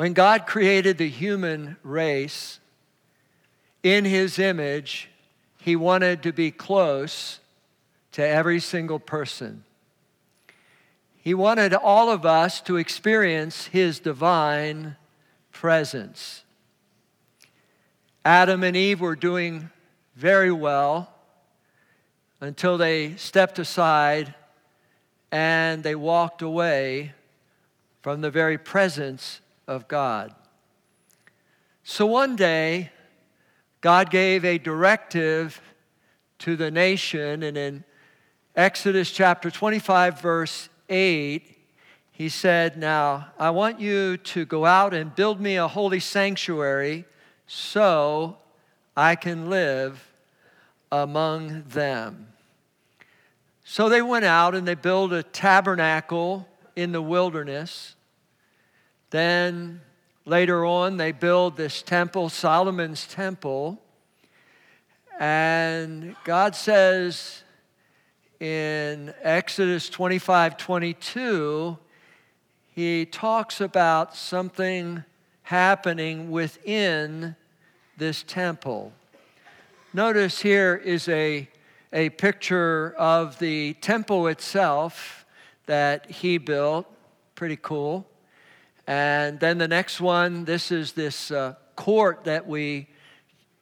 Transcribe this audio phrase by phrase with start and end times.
[0.00, 2.58] When God created the human race
[3.82, 5.10] in his image,
[5.58, 7.38] he wanted to be close
[8.12, 9.62] to every single person.
[11.18, 14.96] He wanted all of us to experience his divine
[15.52, 16.44] presence.
[18.24, 19.68] Adam and Eve were doing
[20.16, 21.12] very well
[22.40, 24.34] until they stepped aside
[25.30, 27.12] and they walked away
[28.00, 30.34] from the very presence of God.
[31.84, 32.90] So one day,
[33.80, 35.62] God gave a directive
[36.40, 37.84] to the nation, and in
[38.56, 41.56] Exodus chapter 25, verse 8,
[42.10, 47.04] he said, Now I want you to go out and build me a holy sanctuary
[47.46, 48.38] so
[48.96, 50.04] I can live
[50.90, 52.26] among them.
[53.62, 57.94] So they went out and they built a tabernacle in the wilderness.
[59.10, 59.80] Then
[60.24, 63.80] later on, they build this temple, Solomon's temple.
[65.18, 67.42] And God says
[68.38, 71.78] in Exodus 25 22,
[72.74, 75.04] He talks about something
[75.42, 77.34] happening within
[77.98, 78.92] this temple.
[79.92, 81.48] Notice here is a,
[81.92, 85.26] a picture of the temple itself
[85.66, 86.86] that he built.
[87.34, 88.06] Pretty cool.
[88.90, 92.88] And then the next one, this is this uh, court that we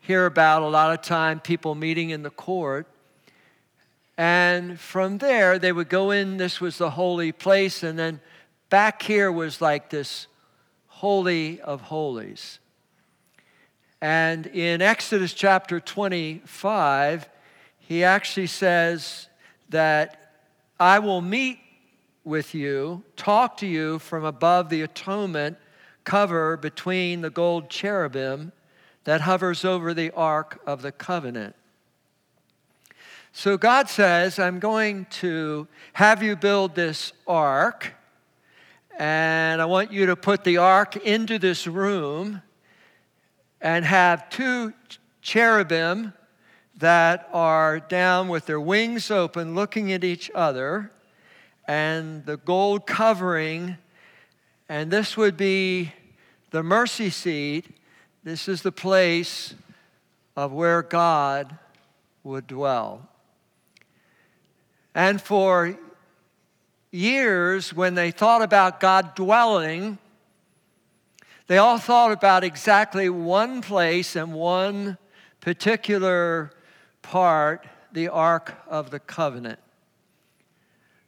[0.01, 2.87] hear about a lot of time, people meeting in the court.
[4.17, 8.23] And from there, they would go in, this was the holy place, and then
[8.71, 10.29] back here was like this
[10.87, 12.59] holy of holies.
[14.01, 17.29] And in Exodus chapter 25,
[17.81, 19.29] he actually says
[19.69, 20.41] that
[20.81, 21.59] I will meet
[22.29, 25.57] with you, talk to you from above the atonement
[26.05, 28.53] cover between the gold cherubim
[29.05, 31.57] that hovers over the ark of the covenant.
[33.33, 37.95] So God says, I'm going to have you build this ark,
[38.99, 42.43] and I want you to put the ark into this room
[43.61, 44.73] and have two
[45.21, 46.13] cherubim
[46.79, 50.91] that are down with their wings open, looking at each other,
[51.69, 53.77] and the gold covering.
[54.69, 55.93] And this would be
[56.51, 57.67] the mercy seat.
[58.25, 59.55] This is the place
[60.35, 61.57] of where God
[62.25, 63.09] would dwell.
[64.95, 65.79] And for
[66.91, 69.99] years, when they thought about God dwelling,
[71.49, 74.99] they all thought about exactly one place and one
[75.41, 76.51] particular
[77.03, 79.59] part, the Ark of the Covenant.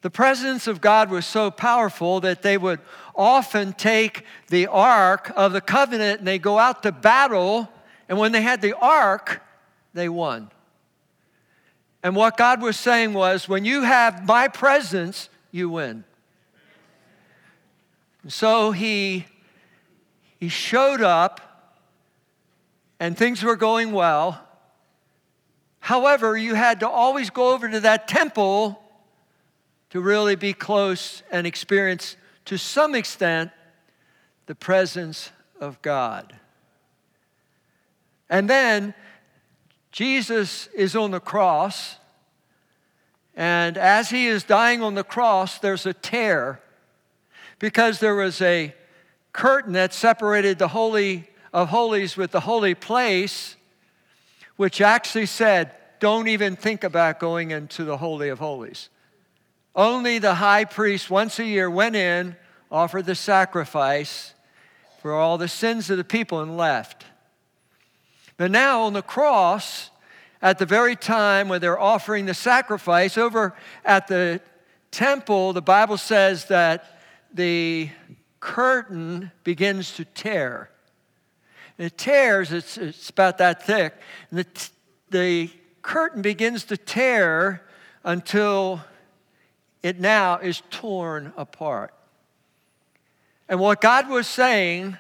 [0.03, 2.81] The presence of God was so powerful that they would
[3.15, 7.69] often take the Ark of the Covenant and they go out to battle,
[8.09, 9.43] and when they had the Ark,
[9.93, 10.51] they won.
[12.03, 16.05] And what God was saying was, when you have my presence, you win.
[18.29, 19.27] So he
[20.39, 21.41] he showed up
[22.99, 24.47] and things were going well.
[25.81, 28.80] However, you had to always go over to that temple
[29.91, 33.51] to really be close and experience, to some extent,
[34.47, 35.31] the presence
[35.61, 36.35] of God.
[38.29, 38.95] And then
[39.93, 41.97] Jesus is on the cross,
[43.35, 46.61] and as he is dying on the cross, there's a tear
[47.59, 48.75] because there was a
[49.33, 53.57] curtain that separated the Holy of Holies with the holy place,
[54.57, 58.89] which actually said, don't even think about going into the Holy of Holies.
[59.75, 62.37] Only the high priest once a year went in,
[62.71, 64.35] offered the sacrifice
[65.01, 67.05] for all the sins of the people, and left.
[68.37, 69.91] But now on the cross,
[70.43, 73.55] at the very time when they're offering the sacrifice, over
[73.85, 74.41] at the
[74.91, 77.01] temple, the Bible says that
[77.33, 77.91] the
[78.41, 80.71] curtain begins to tear.
[81.79, 83.95] And it tears, it's, it's about that thick.
[84.31, 84.71] And the,
[85.11, 85.51] the
[85.83, 87.63] curtain begins to tear
[88.05, 88.81] until
[89.83, 91.95] it now is torn apart.
[93.49, 94.97] And what God was saying,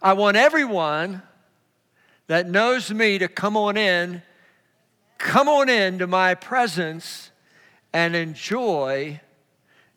[0.00, 1.22] I want everyone
[2.28, 4.22] that knows me to come on in,
[5.18, 7.30] come on in to my presence
[7.92, 9.20] and enjoy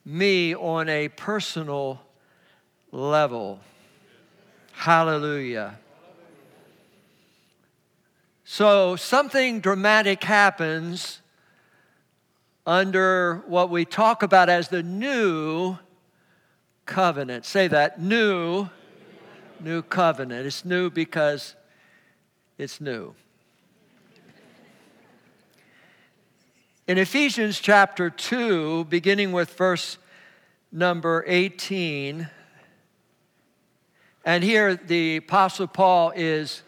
[0.04, 2.02] me on a personal
[2.92, 3.60] level.
[4.74, 5.78] Hallelujah.
[8.44, 11.22] So, something dramatic happens
[12.66, 15.78] under what we talk about as the new
[16.86, 17.46] covenant.
[17.46, 18.70] Say that new
[19.64, 20.48] New covenant.
[20.48, 21.54] It's new because
[22.58, 23.14] it's new.
[26.88, 30.00] In Ephesians chapter 2, beginning with verse
[30.72, 32.28] number 18,
[34.26, 36.64] and here the Apostle Paul is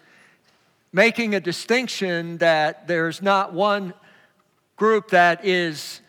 [0.92, 3.96] making a distinction that there's not one
[4.76, 6.02] group that is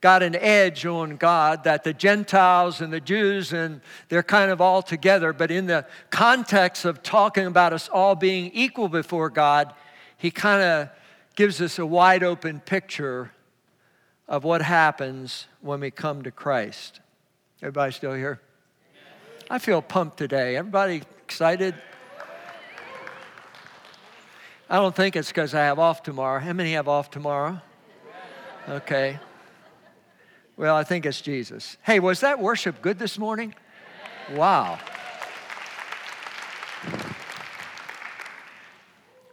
[0.00, 4.60] got an edge on God, that the Gentiles and the Jews and they're kind of
[4.60, 5.32] all together.
[5.32, 9.74] But in the context of talking about us all being equal before God,
[10.16, 10.88] he kind of
[11.36, 13.32] gives us a wide open picture
[14.26, 17.00] of what happens when we come to Christ.
[17.60, 18.40] Everybody still here?
[19.50, 20.56] I feel pumped today.
[20.56, 21.74] Everybody excited?
[24.68, 26.38] I don't think it's because I have off tomorrow.
[26.38, 27.60] How many have off tomorrow?
[28.68, 29.18] Okay.
[30.56, 31.76] Well, I think it's Jesus.
[31.82, 33.54] Hey, was that worship good this morning?
[34.32, 34.78] Wow.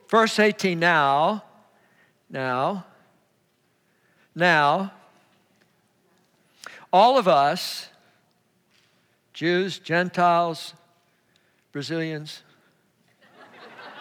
[0.09, 1.44] Verse 18 now,
[2.29, 2.85] now,
[4.33, 4.94] now,
[6.94, 7.89] all of us,
[9.33, 10.73] Jews, Gentiles,
[11.73, 12.41] Brazilians,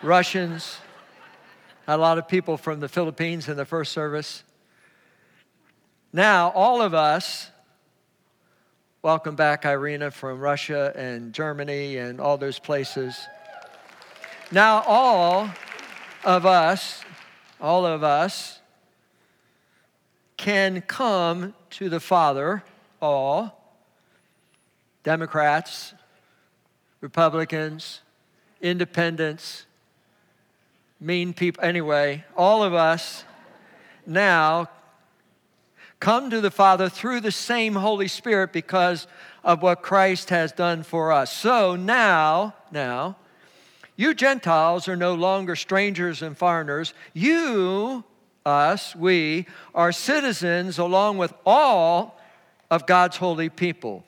[0.01, 0.79] Russians,
[1.89, 4.45] a lot of people from the Philippines in the first service.
[6.17, 7.51] Now, all of us,
[9.03, 13.21] welcome back, Irina, from Russia and Germany and all those places.
[14.51, 15.51] Now, all
[16.25, 17.05] of us,
[17.61, 18.61] all of us
[20.39, 22.65] can come to the Father,
[23.03, 23.77] all,
[25.03, 25.93] Democrats,
[27.03, 28.01] Republicans,
[28.63, 29.67] independents,
[30.99, 33.25] mean people, anyway, all of us
[34.07, 34.71] now
[36.01, 39.07] come to the Father through the same Holy Spirit because
[39.43, 41.33] of what Christ has done for us.
[41.33, 43.17] So now, now,
[43.97, 46.93] you Gentiles are no longer strangers and foreigners.
[47.15, 48.05] You,
[48.45, 52.21] us, we, are citizens along with all
[52.71, 54.05] of God's holy people.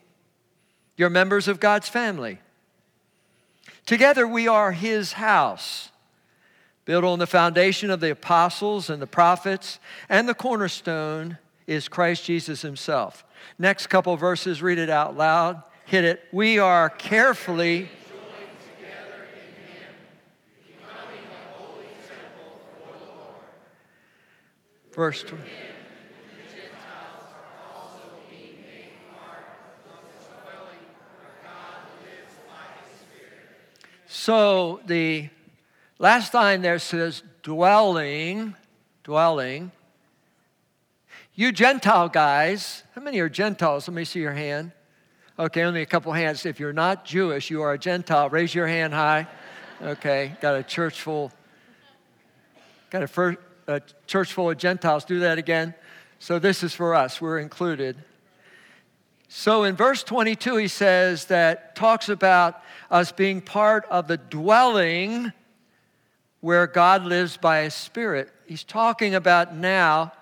[0.97, 2.39] You're members of God's family.
[3.87, 5.91] Together we are his house,
[6.85, 9.79] built on the foundation of the apostles and the prophets,
[10.11, 11.39] and the cornerstone
[11.69, 13.25] is Christ Jesus himself.
[13.59, 15.63] Next couple verses, read it out loud.
[15.85, 16.25] Hit it.
[16.33, 17.89] We are carefully.
[24.93, 25.43] Verse 20.
[34.07, 35.29] So the
[35.99, 38.57] last line there says dwelling,
[39.05, 39.71] dwelling.
[41.39, 43.87] You Gentile guys, how many are Gentiles?
[43.87, 44.73] Let me see your hand.
[45.39, 46.45] Okay, only a couple hands.
[46.45, 48.29] If you're not Jewish, you are a Gentile.
[48.29, 49.29] Raise your hand high.
[49.81, 51.31] Okay, got a church full.
[52.91, 53.39] Got a, first,
[53.69, 55.05] a church full of Gentiles.
[55.05, 55.75] Do that again.
[56.19, 57.21] So this is for us.
[57.21, 57.97] We're included.
[59.29, 65.33] So in verse 22, he says that talks about us being part of the dwelling
[66.41, 68.29] where God lives by his Spirit.
[68.45, 70.15] He's talking about now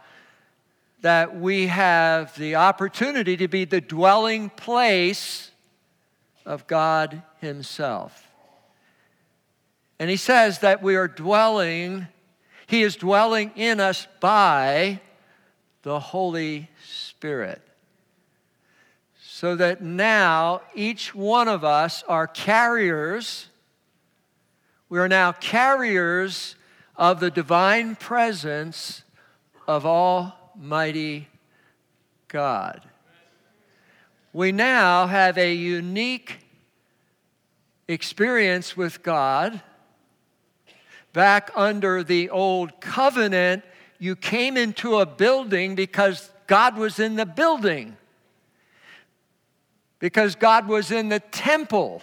[1.00, 5.50] that we have the opportunity to be the dwelling place
[6.44, 8.30] of God himself.
[9.98, 12.06] And he says that we are dwelling,
[12.66, 15.00] he is dwelling in us by
[15.82, 17.62] the Holy Spirit
[19.36, 23.48] so that now each one of us are carriers.
[24.88, 26.56] We are now carriers
[26.96, 29.02] of the divine presence
[29.68, 29.84] of
[30.58, 31.28] Almighty
[32.28, 32.80] God.
[34.32, 36.38] We now have a unique
[37.88, 39.60] experience with God.
[41.12, 43.64] Back under the old covenant,
[43.98, 47.96] you came into a building because God was in the building
[49.98, 52.02] because God was in the temple.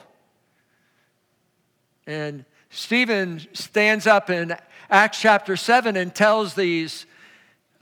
[2.05, 4.55] And Stephen stands up in
[4.89, 7.05] Acts chapter 7 and tells these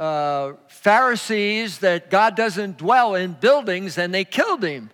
[0.02, 4.90] uh, Pharisees that God doesn't dwell in buildings, and they killed him.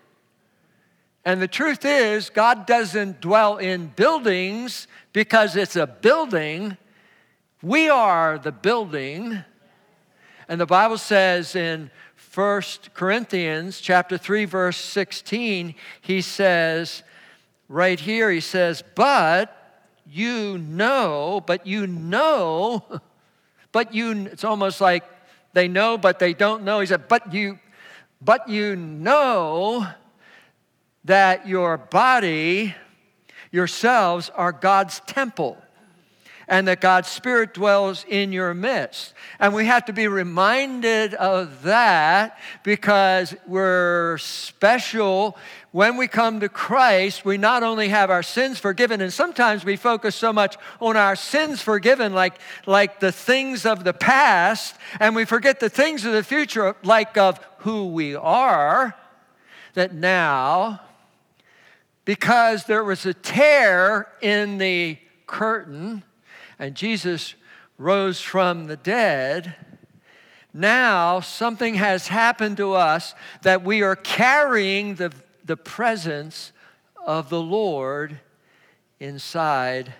[1.23, 6.75] And the truth is, God doesn't dwell in buildings because it's a building.
[7.61, 9.45] We are the building.
[10.49, 11.89] And the Bible says in
[12.33, 12.61] 1
[12.93, 17.03] Corinthians chapter 3 verse 16, he says
[17.69, 19.53] right here he says, "But
[20.05, 22.83] you know, but you know,
[23.77, 25.03] but you it's almost like
[25.53, 27.59] they know but they don't know." He said, "But you
[28.19, 29.85] but you know
[31.05, 32.73] that your body
[33.51, 35.61] yourselves are God's temple
[36.47, 39.13] and that God's Spirit dwells in your midst.
[39.39, 45.37] And we have to be reminded of that because we're special.
[45.77, 49.75] When we come to Christ, we not only have our sins forgiven, and sometimes we
[49.75, 55.15] focus so much on our sins forgiven, like, like the things of the past, and
[55.15, 58.95] we forget the things of the future, like of who we are,
[59.75, 60.81] that now,
[62.05, 66.01] because there was a tear in the curtain,
[66.57, 67.35] and Jesus
[67.77, 69.53] rose from the dead,
[70.55, 75.13] now something has happened to us that we are carrying the,
[75.47, 76.51] the presence
[77.05, 78.19] of the Lord
[78.99, 79.93] inside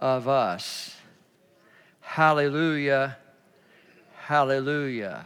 [0.00, 0.96] of us.
[2.00, 3.16] Hallelujah.
[4.16, 5.24] Hallelujah.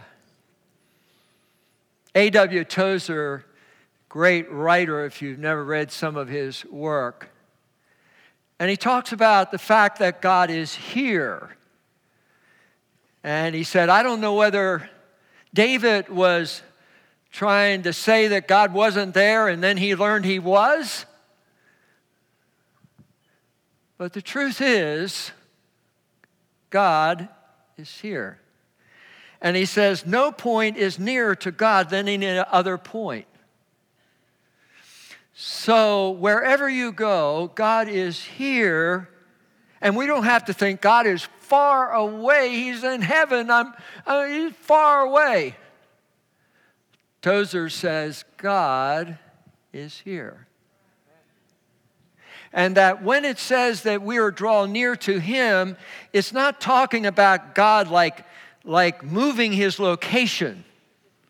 [2.14, 2.64] A.W.
[2.64, 3.46] Tozer,
[4.08, 7.30] great writer, if you've never read some of his work,
[8.58, 11.56] and he talks about the fact that God is here.
[13.24, 14.88] And he said, I don't know whether
[15.54, 16.62] David was
[17.32, 21.06] trying to say that God wasn't there and then he learned he was.
[23.96, 25.32] But the truth is,
[26.70, 27.28] God
[27.76, 28.38] is here.
[29.40, 33.26] And he says, no point is nearer to God than any other point.
[35.34, 39.08] So, wherever you go, God is here,
[39.80, 42.50] and we don't have to think God is far away.
[42.50, 43.50] He's in heaven.
[43.50, 43.72] I'm,
[44.06, 45.56] uh, he's far away.
[47.22, 49.18] Tozer says, God
[49.72, 50.46] is here.
[52.52, 55.78] And that when it says that we are drawn near to Him,
[56.12, 58.26] it's not talking about God like,
[58.64, 60.64] like moving His location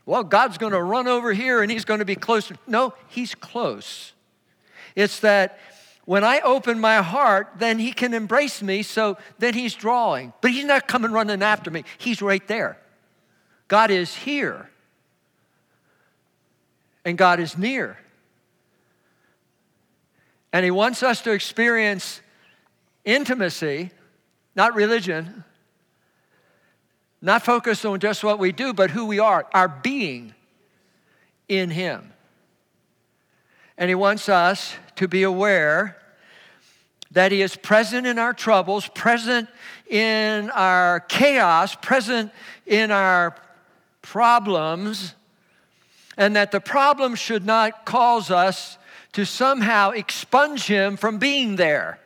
[0.04, 2.56] well, God's going to run over here and he's going to be closer.
[2.66, 4.12] No, he's close.
[4.96, 5.58] It's that
[6.04, 10.32] when I open my heart, then he can embrace me, so then he's drawing.
[10.40, 12.78] But he's not coming running after me, he's right there.
[13.68, 14.68] God is here,
[17.04, 17.98] and God is near.
[20.52, 22.20] And he wants us to experience
[23.04, 23.90] intimacy,
[24.54, 25.44] not religion,
[27.22, 30.34] not focused on just what we do, but who we are, our being
[31.48, 32.12] in Him.
[33.78, 35.96] And He wants us to be aware
[37.12, 39.48] that He is present in our troubles, present
[39.88, 42.32] in our chaos, present
[42.66, 43.36] in our
[44.02, 45.14] problems,
[46.16, 48.78] and that the problem should not cause us
[49.12, 51.98] to somehow expunge Him from being there.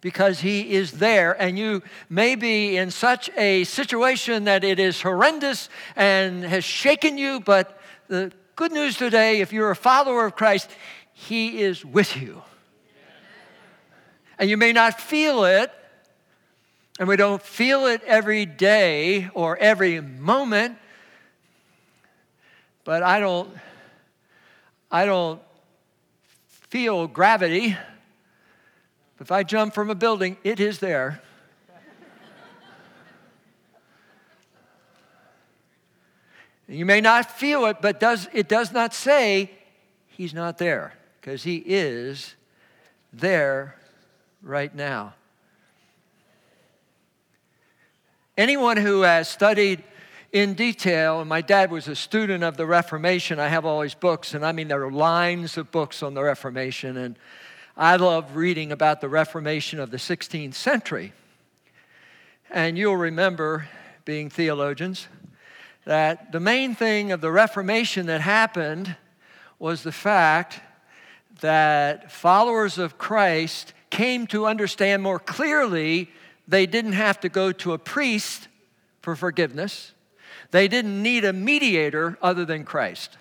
[0.00, 5.02] Because he is there and you may be in such a situation that it is
[5.02, 10.36] horrendous and has shaken you but the good news today if you're a follower of
[10.36, 10.70] christ
[11.14, 12.42] he is with you.
[14.38, 15.72] And you may not feel it
[17.00, 20.78] and we don't feel it every day or every moment
[22.88, 23.50] but i don't
[24.90, 25.42] i don't
[26.70, 27.76] feel gravity
[29.20, 31.20] if I jump from a building, it is there.
[36.68, 39.50] you may not feel it, but does, it does not say
[40.06, 42.34] he's not there, because he is
[43.12, 43.74] there
[44.42, 45.14] right now.
[48.36, 49.82] Anyone who has studied
[50.32, 53.94] in detail, and my dad was a student of the Reformation, I have all his
[53.94, 57.16] books, and I mean, there are lines of books on the Reformation, and
[57.76, 61.12] I love reading about the Reformation of the 16th century.
[62.50, 63.68] And you'll remember,
[64.04, 65.08] being theologians,
[65.84, 68.96] that the main thing of the Reformation that happened
[69.58, 70.60] was the fact
[71.40, 76.10] that followers of Christ came to understand more clearly
[76.46, 78.48] they didn't have to go to a priest
[79.00, 79.92] for forgiveness.
[80.50, 83.18] They didn't need a mediator other than Christ.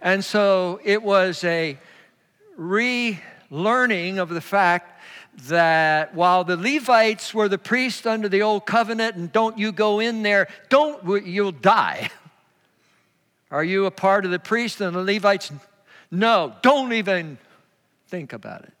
[0.00, 1.78] And so it was a
[2.56, 5.00] re learning of the fact
[5.48, 10.00] that while the Levites were the priests under the old covenant and don't you go
[10.00, 12.10] in there, don't, you'll die.
[13.50, 15.52] Are you a part of the priests and the Levites?
[16.10, 17.38] No, don't even
[18.08, 18.72] think about it.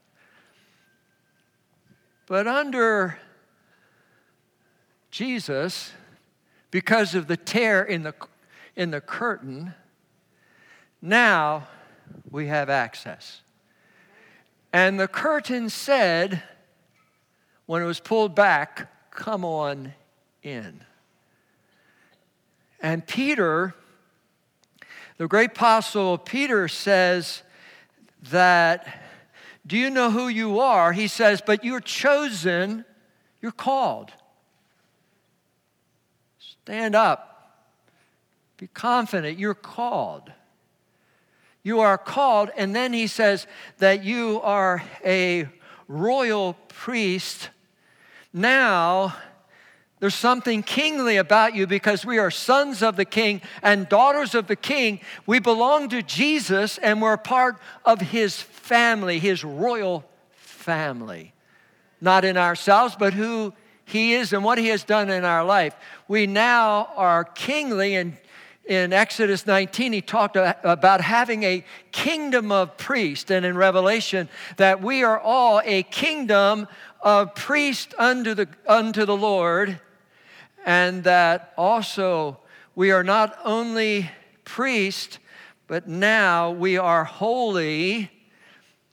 [2.26, 3.18] But under
[5.10, 5.92] Jesus,
[6.74, 8.12] because of the tear in the,
[8.74, 9.72] in the curtain,
[11.00, 11.68] now
[12.32, 13.42] we have access.
[14.72, 16.42] And the curtain said,
[17.66, 19.94] when it was pulled back, Come on
[20.42, 20.80] in.
[22.80, 23.72] And Peter,
[25.16, 27.44] the great apostle Peter says
[28.32, 29.00] that
[29.64, 30.92] Do you know who you are?
[30.92, 32.84] He says, But you're chosen,
[33.40, 34.10] you're called.
[36.64, 37.60] Stand up,
[38.56, 40.32] be confident, you're called.
[41.62, 43.46] You are called, and then he says
[43.80, 45.46] that you are a
[45.88, 47.50] royal priest.
[48.32, 49.14] Now,
[50.00, 54.46] there's something kingly about you because we are sons of the king and daughters of
[54.46, 55.00] the king.
[55.26, 61.34] We belong to Jesus and we're part of his family, his royal family.
[62.00, 63.52] Not in ourselves, but who
[63.84, 65.74] he is and what he has done in our life.
[66.08, 68.16] We now are kingly and
[68.66, 74.80] in Exodus 19, he talked about having a kingdom of priests, and in Revelation, that
[74.82, 76.66] we are all a kingdom
[77.02, 79.78] of priests unto the, unto the Lord,
[80.64, 82.38] and that also
[82.74, 84.10] we are not only
[84.44, 85.18] priests,
[85.66, 88.10] but now we are holy.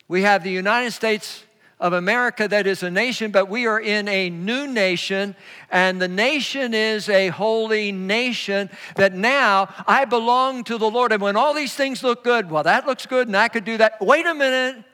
[0.10, 1.46] We have the United States
[1.82, 5.36] of America that is a nation, but we are in a new nation,
[5.72, 11.12] and the nation is a holy nation that now I belong to the Lord.
[11.12, 13.78] And when all these things look good, well, that looks good, and I could do
[13.78, 14.00] that.
[14.00, 14.86] Wait a minute.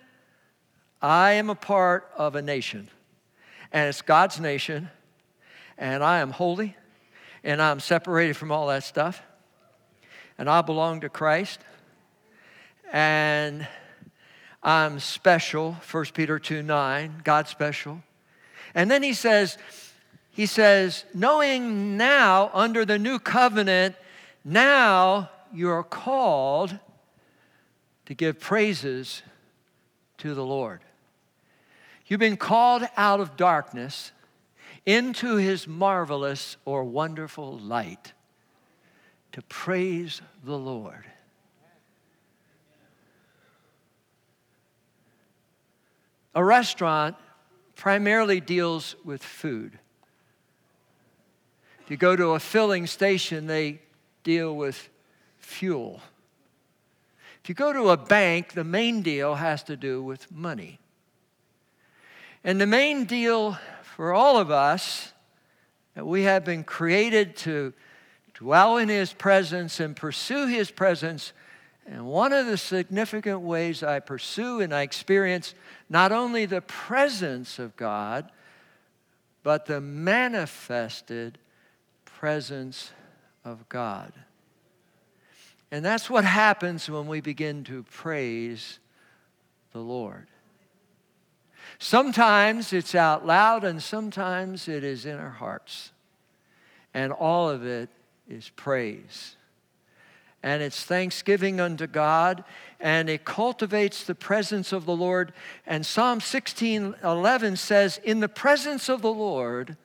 [1.01, 2.89] I am a part of a nation,
[3.73, 4.89] and it's God's nation,
[5.77, 6.75] and I am holy,
[7.43, 9.21] and I'm separated from all that stuff,
[10.37, 11.59] and I belong to Christ.
[12.93, 13.67] And
[14.67, 18.03] I'm special, 1 Peter 2 9, God special.
[18.75, 19.57] And then he says,
[20.29, 23.95] he says, knowing now under the new covenant,
[24.43, 26.77] now you're called
[28.07, 29.21] to give praises
[30.17, 30.81] to the Lord.
[32.07, 34.11] You've been called out of darkness
[34.85, 38.11] into his marvelous or wonderful light
[39.31, 41.05] to praise the Lord.
[46.37, 47.15] A restaurant
[47.75, 49.79] primarily deals with food.
[51.81, 53.81] If you go to a filling station, they
[54.21, 54.87] deal with
[55.39, 55.99] fuel.
[57.41, 60.77] If you go to a bank, the main deal has to do with money.
[62.43, 65.13] And the main deal for all of us
[65.95, 67.73] that we have been created to
[68.35, 71.33] dwell in His presence and pursue His presence
[71.87, 75.55] and one of the significant ways I pursue and I experience
[75.89, 78.29] not only the presence of God,
[79.41, 81.37] but the manifested
[82.03, 82.91] presence
[83.45, 84.11] of God.
[85.71, 88.79] And that's what happens when we begin to praise
[89.71, 90.27] the Lord.
[91.79, 95.91] Sometimes it's out loud, and sometimes it is in our hearts.
[96.93, 97.89] And all of it
[98.27, 99.36] is praise
[100.47, 102.45] and it's thanksgiving unto God,
[102.79, 105.33] and it cultivates the presence of the Lord.
[105.65, 109.75] And Psalm 16 11 says, In the presence of the Lord,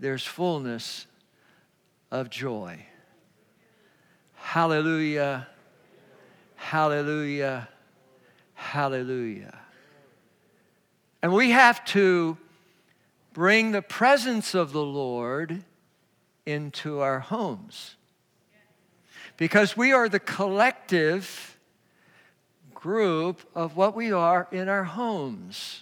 [0.00, 1.06] there's fullness
[2.10, 2.84] of joy.
[4.34, 5.46] Hallelujah,
[6.56, 7.68] hallelujah,
[8.54, 9.56] hallelujah.
[11.22, 12.36] And we have to
[13.32, 15.62] bring the presence of the Lord
[16.44, 17.94] into our homes
[19.40, 21.58] because we are the collective
[22.74, 25.80] group of what we are in our homes.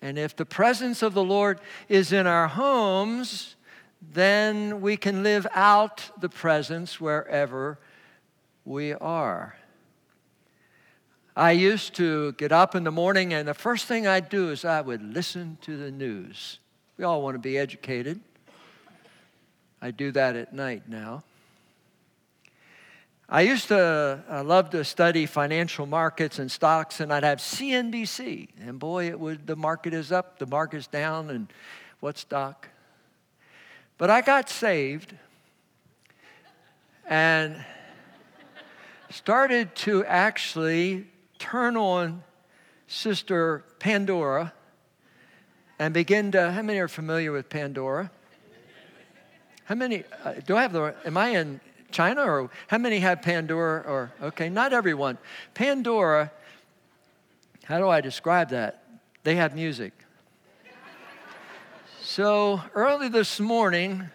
[0.00, 3.56] And if the presence of the Lord is in our homes,
[4.00, 7.78] then we can live out the presence wherever
[8.64, 9.54] we are.
[11.36, 14.64] I used to get up in the morning, and the first thing I'd do is
[14.64, 16.58] I would listen to the news.
[16.96, 18.18] We all want to be educated.
[19.82, 21.22] I do that at night now.
[23.34, 28.50] I used to I love to study financial markets and stocks, and I'd have CNBC,
[28.60, 31.52] and boy, it would the market is up, the market's down, and
[31.98, 32.68] what stock?
[33.98, 35.16] But I got saved
[37.08, 37.64] and
[39.10, 41.08] started to actually
[41.40, 42.22] turn on
[42.86, 44.52] Sister Pandora
[45.80, 46.52] and begin to.
[46.52, 48.12] How many are familiar with Pandora?
[49.64, 50.04] How many?
[50.22, 50.94] Uh, do I have the?
[51.04, 51.60] Am I in
[51.94, 52.22] China?
[52.22, 53.84] Or how many have Pandora?
[53.86, 55.16] Or, okay, not everyone.
[55.54, 56.30] Pandora,
[57.64, 58.82] how do I describe that?
[59.22, 59.92] They have music.
[62.02, 64.10] so early this morning,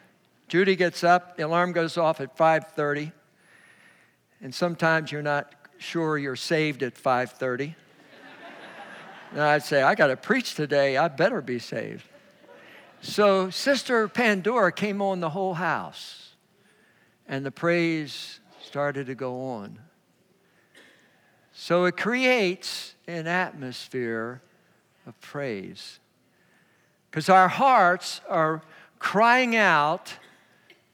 [0.49, 3.11] Judy gets up, the alarm goes off at 5:30.
[4.41, 7.75] And sometimes you're not sure you're saved at 5:30.
[9.31, 10.97] and I'd say, I got to preach today.
[10.97, 12.03] I better be saved.
[13.01, 16.18] So Sister Pandora came on the whole house.
[17.29, 19.79] And the praise started to go on.
[21.53, 24.41] So it creates an atmosphere
[25.05, 25.99] of praise.
[27.09, 28.63] Because our hearts are
[28.97, 30.15] crying out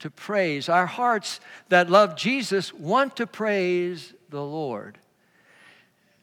[0.00, 0.68] to praise.
[0.68, 4.98] Our hearts that love Jesus want to praise the Lord.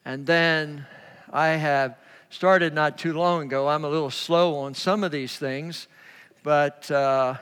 [0.06, 0.86] And then
[1.32, 1.97] I have
[2.30, 3.67] started not too long ago.
[3.67, 5.88] I'm a little slow on some of these things,
[6.43, 7.36] but uh,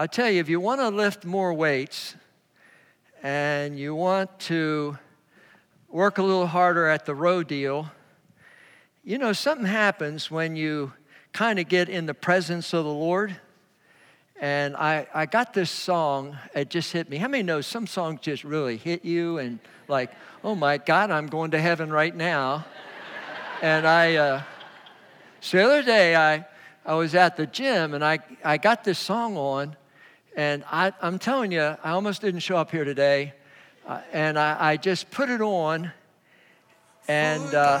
[0.00, 2.14] I tell you, if you want to lift more weights
[3.20, 4.96] and you want to
[5.88, 7.90] work a little harder at the road deal,
[9.02, 10.92] you know, something happens when you
[11.32, 13.36] kind of get in the presence of the Lord.
[14.40, 17.16] And I, I got this song, it just hit me.
[17.16, 19.58] How many know some songs just really hit you and
[19.88, 20.12] like,
[20.44, 22.64] oh my God, I'm going to heaven right now?
[23.62, 24.42] and I, uh,
[25.40, 26.46] so the other day I,
[26.86, 29.74] I was at the gym and I, I got this song on,
[30.38, 33.32] and I, I'm telling you, I almost didn't show up here today.
[33.84, 35.90] Uh, and I, I, just put it on,
[37.08, 37.80] and uh,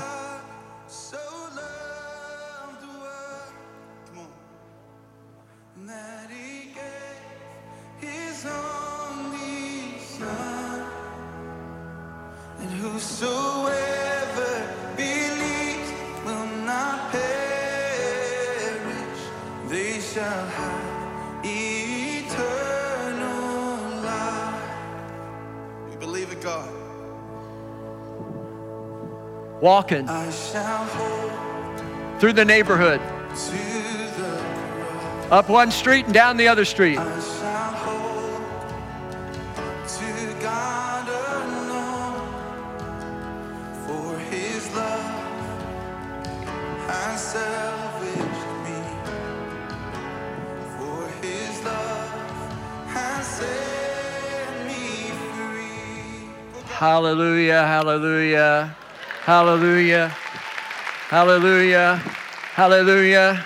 [29.60, 30.06] Walking
[32.20, 33.00] through the neighborhood,
[35.32, 36.98] up one street and down the other street.
[56.78, 58.76] Hallelujah, hallelujah,
[59.28, 60.08] hallelujah,
[61.10, 61.96] hallelujah,
[62.54, 63.44] hallelujah.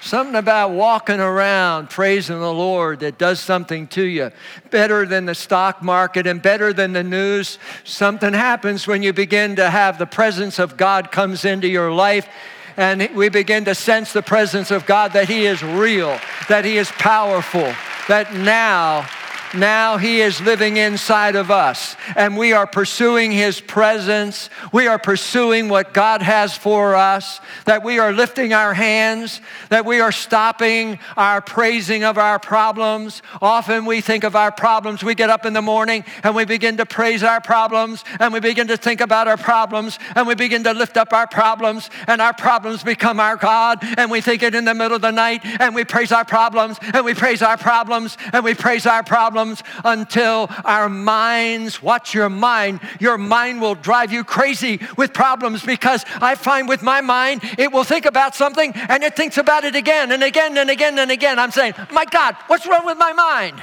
[0.00, 4.32] Something about walking around praising the Lord that does something to you.
[4.72, 7.60] Better than the stock market and better than the news.
[7.84, 12.28] Something happens when you begin to have the presence of God comes into your life
[12.76, 16.78] and we begin to sense the presence of God that He is real, that He
[16.78, 17.72] is powerful,
[18.08, 19.06] that now
[19.54, 24.50] now He is living inside of us, and we are pursuing His presence.
[24.72, 29.84] We are pursuing what God has for us, that we are lifting our hands, that
[29.84, 33.22] we are stopping our praising of our problems.
[33.42, 35.02] Often we think of our problems.
[35.02, 38.40] We get up in the morning and we begin to praise our problems, and we
[38.40, 42.20] begin to think about our problems, and we begin to lift up our problems, and
[42.20, 45.40] our problems become our God, and we think it in the middle of the night,
[45.44, 49.39] and we praise our problems, and we praise our problems, and we praise our problems
[49.40, 55.64] problems until our minds, watch your mind, your mind will drive you crazy with problems
[55.64, 59.64] because I find with my mind, it will think about something and it thinks about
[59.64, 61.38] it again and again and again and again.
[61.38, 63.62] I'm saying, my God, what's wrong with my mind?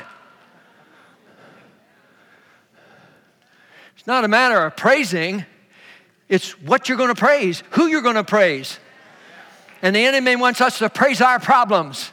[3.96, 5.46] It's not a matter of praising,
[6.28, 8.80] it's what you're going to praise, who you're going to praise.
[9.84, 12.12] And the enemy wants us to praise our problems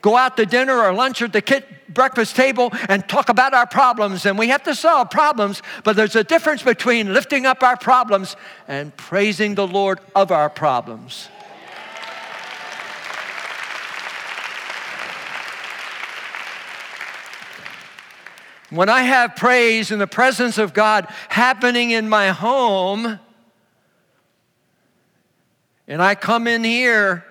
[0.00, 1.42] go out to dinner or lunch or the
[1.88, 4.26] breakfast table and talk about our problems.
[4.26, 8.36] And we have to solve problems, but there's a difference between lifting up our problems
[8.66, 11.28] and praising the Lord of our problems.
[18.70, 23.18] When I have praise in the presence of God happening in my home,
[25.86, 27.24] and I come in here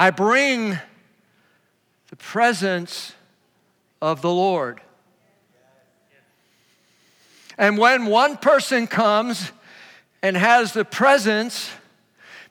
[0.00, 0.78] I bring
[2.18, 3.14] presence
[4.02, 4.80] of the Lord.
[7.56, 9.50] And when one person comes
[10.22, 11.70] and has the presence,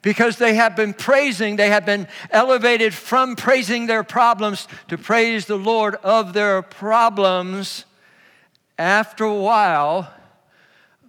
[0.02, 5.46] because they have been praising, they have been elevated from praising their problems to praise
[5.46, 7.84] the Lord of their problems.
[8.78, 10.12] After a while,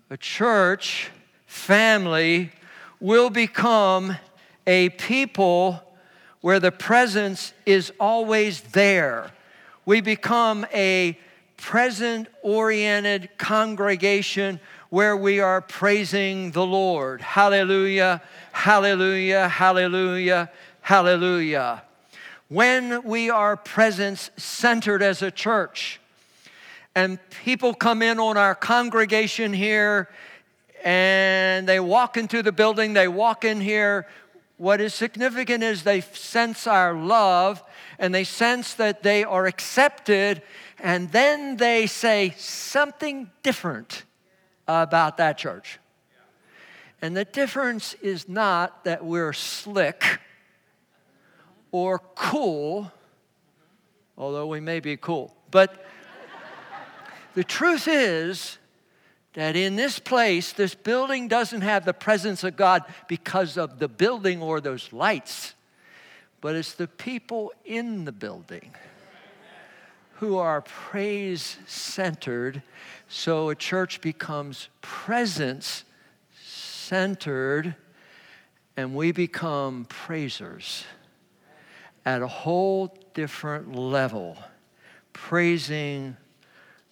[0.10, 1.12] a church
[1.45, 2.52] family
[3.00, 4.17] will become
[4.65, 5.84] a people
[6.41, 9.32] where the presence is always there.
[9.86, 11.17] We become a
[11.58, 17.21] present oriented congregation where we are praising the Lord.
[17.21, 18.21] Hallelujah,
[18.52, 20.49] hallelujah, hallelujah,
[20.82, 21.84] hallelujah.
[22.47, 25.99] When we are presence centered as a church,
[26.95, 30.10] and people come in on our congregation here
[30.84, 34.08] and they walk into the building, they walk in here
[34.60, 37.63] what is significant is they sense our love
[37.98, 40.41] and they sense that they are accepted,
[40.80, 44.04] and then they say something different
[44.67, 45.80] about that church.
[47.02, 50.19] And the difference is not that we're slick
[51.72, 52.91] or cool,
[54.17, 55.86] although we may be cool, but
[57.34, 58.59] the truth is
[59.33, 63.87] that in this place, this building doesn't have the presence of God because of the
[63.87, 65.53] building or those lights,
[66.41, 68.71] but it's the people in the building
[70.15, 72.61] who are praise centered.
[73.07, 75.85] So a church becomes presence
[76.43, 77.75] centered,
[78.75, 80.83] and we become praisers
[82.05, 84.37] at a whole different level,
[85.13, 86.17] praising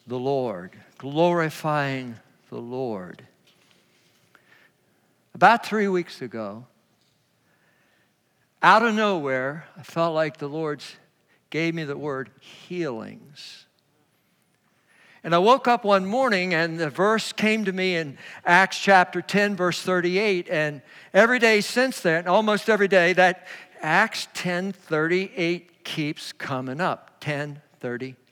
[0.05, 2.15] the Lord, glorifying
[2.49, 3.23] the Lord.
[5.33, 6.65] About three weeks ago,
[8.61, 10.81] out of nowhere, I felt like the Lord
[11.49, 13.65] gave me the word healings.
[15.23, 19.21] And I woke up one morning and the verse came to me in Acts chapter
[19.21, 20.47] 10, verse 38.
[20.49, 20.81] And
[21.13, 23.45] every day since then, almost every day, that
[23.81, 27.19] Acts 10 38 keeps coming up.
[27.19, 28.26] 10 38.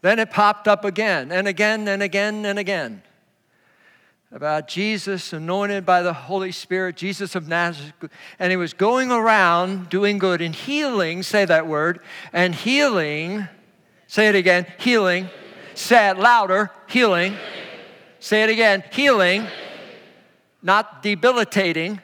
[0.00, 3.02] Then it popped up again and again and again and again
[4.30, 7.94] about Jesus anointed by the Holy Spirit, Jesus of Nazareth.
[8.38, 12.00] And he was going around doing good and healing, say that word,
[12.32, 13.48] and healing,
[14.06, 15.28] say it again, healing.
[15.74, 17.36] Say it louder, healing.
[18.18, 19.46] Say it again, healing.
[20.60, 22.00] Not debilitating,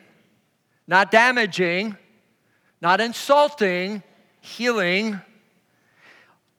[0.87, 1.97] not damaging,
[2.81, 4.03] not insulting,
[4.41, 5.21] healing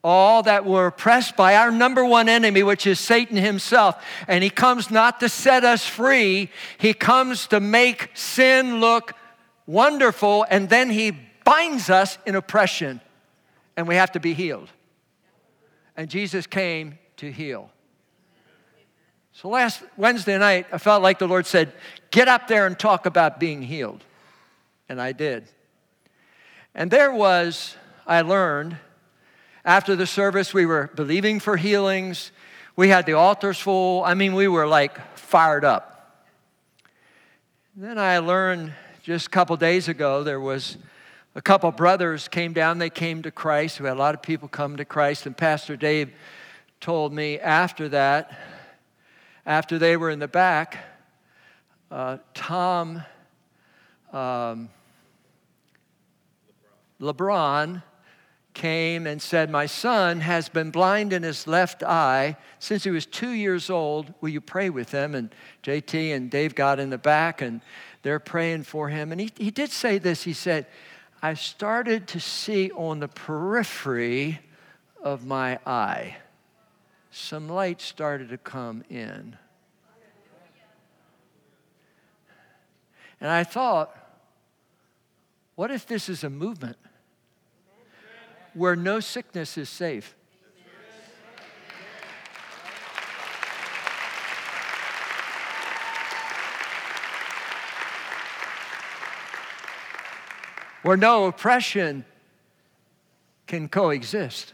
[0.06, 4.00] all that were oppressed by our number one enemy, which is Satan himself.
[4.28, 9.14] And he comes not to set us free, he comes to make sin look
[9.66, 11.10] wonderful, and then he
[11.44, 13.02] binds us in oppression,
[13.76, 14.70] and we have to be healed.
[15.98, 17.72] And Jesus came to heal.
[19.34, 21.74] So last Wednesday night, I felt like the Lord said,
[22.12, 24.04] Get up there and talk about being healed.
[24.88, 25.48] And I did.
[26.76, 28.78] And there was, I learned,
[29.66, 32.32] after the service, we were believing for healings.
[32.76, 34.04] We had the altars full.
[34.04, 36.24] I mean, we were like fired up.
[37.76, 40.78] Then I learned just a couple days ago there was
[41.34, 42.78] a couple brothers came down.
[42.78, 43.82] They came to Christ.
[43.82, 46.14] We had a lot of people come to Christ, and Pastor Dave
[46.80, 48.38] told me after that,
[49.48, 50.78] after they were in the back,
[51.90, 53.04] uh, Tom
[54.14, 54.70] um,
[57.02, 57.82] LeBron
[58.56, 63.06] came and said, My son has been blind in his left eye since he was
[63.06, 64.12] two years old.
[64.22, 65.14] Will you pray with him?
[65.14, 65.30] And
[65.62, 67.62] JT and Dave got in the back and
[68.02, 69.12] they're praying for him.
[69.12, 70.66] And he, he did say this He said,
[71.22, 74.40] I started to see on the periphery
[75.04, 76.18] of my eye,
[77.12, 79.38] some light started to come in.
[83.22, 83.96] And I thought,
[85.56, 86.78] what if this is a movement?
[88.56, 90.16] Where no sickness is safe.
[100.82, 102.06] Where no oppression
[103.48, 104.54] can coexist.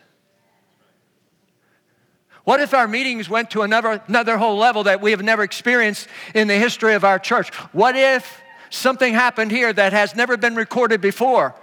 [2.43, 6.07] What if our meetings went to another, another whole level that we have never experienced
[6.33, 7.53] in the history of our church?
[7.71, 11.53] What if something happened here that has never been recorded before?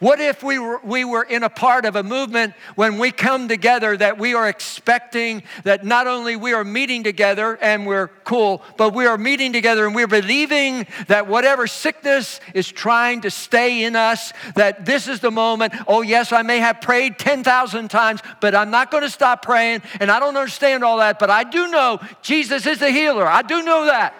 [0.00, 3.48] What if we were, we were in a part of a movement when we come
[3.48, 8.62] together that we are expecting that not only we are meeting together and we're cool,
[8.78, 13.84] but we are meeting together and we're believing that whatever sickness is trying to stay
[13.84, 15.74] in us, that this is the moment.
[15.86, 19.82] Oh, yes, I may have prayed 10,000 times, but I'm not going to stop praying.
[20.00, 23.26] And I don't understand all that, but I do know Jesus is the healer.
[23.26, 24.14] I do know that.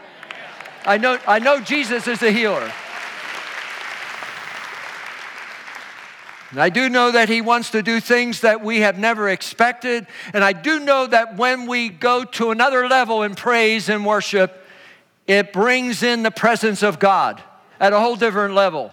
[0.84, 2.70] I know, I know Jesus is the healer.
[6.50, 10.06] And I do know that He wants to do things that we have never expected.
[10.32, 14.66] And I do know that when we go to another level in praise and worship,
[15.26, 17.40] it brings in the presence of God
[17.78, 18.92] at a whole different level.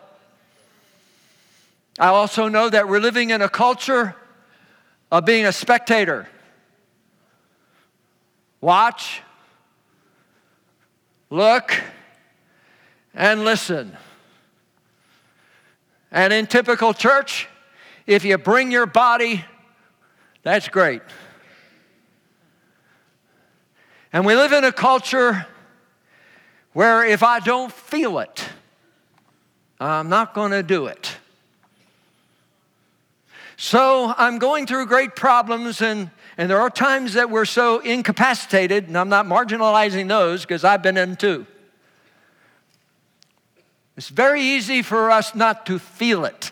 [2.00, 4.15] I also know that we're living in a culture
[5.12, 6.30] of being a spectator.
[8.62, 9.22] Watch,
[11.32, 11.82] look,
[13.15, 13.98] and listen.
[16.12, 17.48] And in typical church,
[18.06, 19.43] if you bring your body,
[20.43, 21.02] that's great.
[24.13, 25.46] And we live in a culture
[26.74, 28.48] where if I don't feel it,
[29.80, 31.17] I'm not going to do it.
[33.58, 38.88] So I'm going through great problems, and, and there are times that we're so incapacitated,
[38.88, 41.48] and I'm not marginalizing those because I've been in too.
[43.97, 46.51] It's very easy for us not to feel it.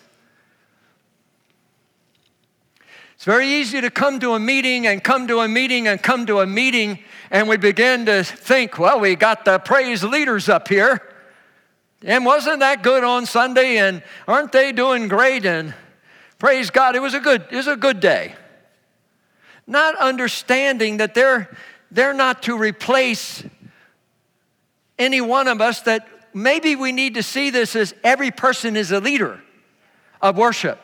[3.13, 6.25] It's very easy to come to a meeting and come to a meeting and come
[6.25, 10.67] to a meeting, and we begin to think, well, we got the praise leaders up
[10.67, 11.01] here.
[12.03, 13.77] And wasn't that good on Sunday?
[13.77, 15.45] And aren't they doing great?
[15.45, 15.73] And
[16.39, 18.35] praise God, it was a good, it was a good day.
[19.67, 21.55] Not understanding that they're,
[21.89, 23.43] they're not to replace
[24.99, 28.91] any one of us, that maybe we need to see this as every person is
[28.91, 29.39] a leader
[30.21, 30.79] of worship.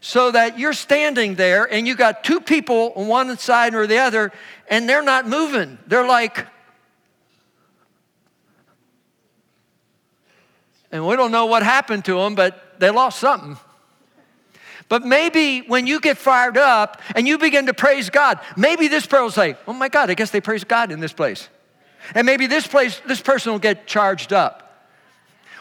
[0.00, 3.98] So that you're standing there and you got two people on one side or the
[3.98, 4.30] other,
[4.68, 5.78] and they're not moving.
[5.88, 6.46] They're like,
[10.92, 13.56] and we don't know what happened to them, but they lost something.
[14.88, 19.06] But maybe when you get fired up and you begin to praise God, maybe this
[19.06, 21.48] person will say, Oh my God, I guess they praise God in this place.
[22.14, 24.86] And maybe this place, this person will get charged up.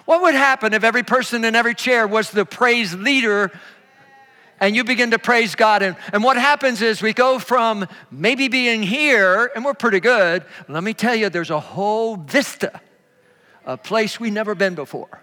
[0.06, 3.52] What would happen if every person in every chair was the praise leader
[4.60, 5.84] and you begin to praise God?
[5.84, 10.46] And, and what happens is we go from maybe being here, and we're pretty good.
[10.68, 12.80] Let me tell you, there's a whole vista,
[13.66, 15.22] a place we've never been before.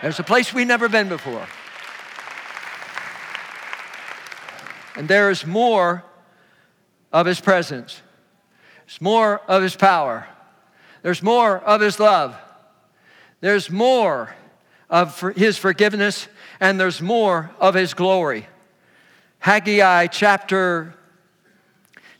[0.00, 1.46] There's a place we've never been before.
[4.94, 6.04] And there is more
[7.12, 8.00] of His presence.
[8.86, 10.26] There's more of His power.
[11.02, 12.36] There's more of His love.
[13.40, 14.34] There's more
[14.88, 16.28] of His forgiveness
[16.60, 18.46] and there's more of His glory.
[19.40, 20.94] Haggai chapter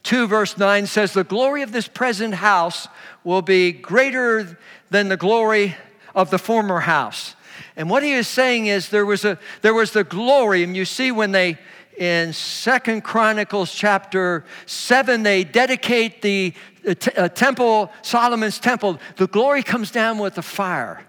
[0.03, 2.89] 2, verse 9 says, The glory of this present house
[3.23, 4.59] will be greater
[4.91, 5.77] than the glory
[6.15, 7.37] of the former house.
[7.77, 10.85] And what he is saying is there was, a, there was the glory, and you
[10.85, 11.59] see when they
[12.03, 16.53] in Second Chronicles chapter 7, they dedicate the,
[16.85, 18.99] uh, temple, Solomon's temple.
[19.15, 21.07] The glory comes down with the fire.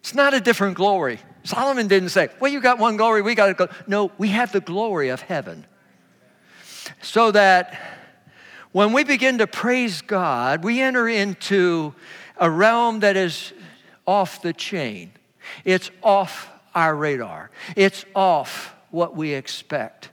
[0.00, 1.18] It's not a different glory.
[1.44, 3.68] Solomon didn't say, well, you got one glory, we got to go.
[3.86, 5.64] No, we have the glory of heaven.
[7.00, 7.80] So that
[8.72, 11.94] when we begin to praise God, we enter into
[12.36, 13.54] a realm that is
[14.06, 15.12] off the chain.
[15.64, 17.50] It's off our radar.
[17.76, 20.10] It's off what we expect.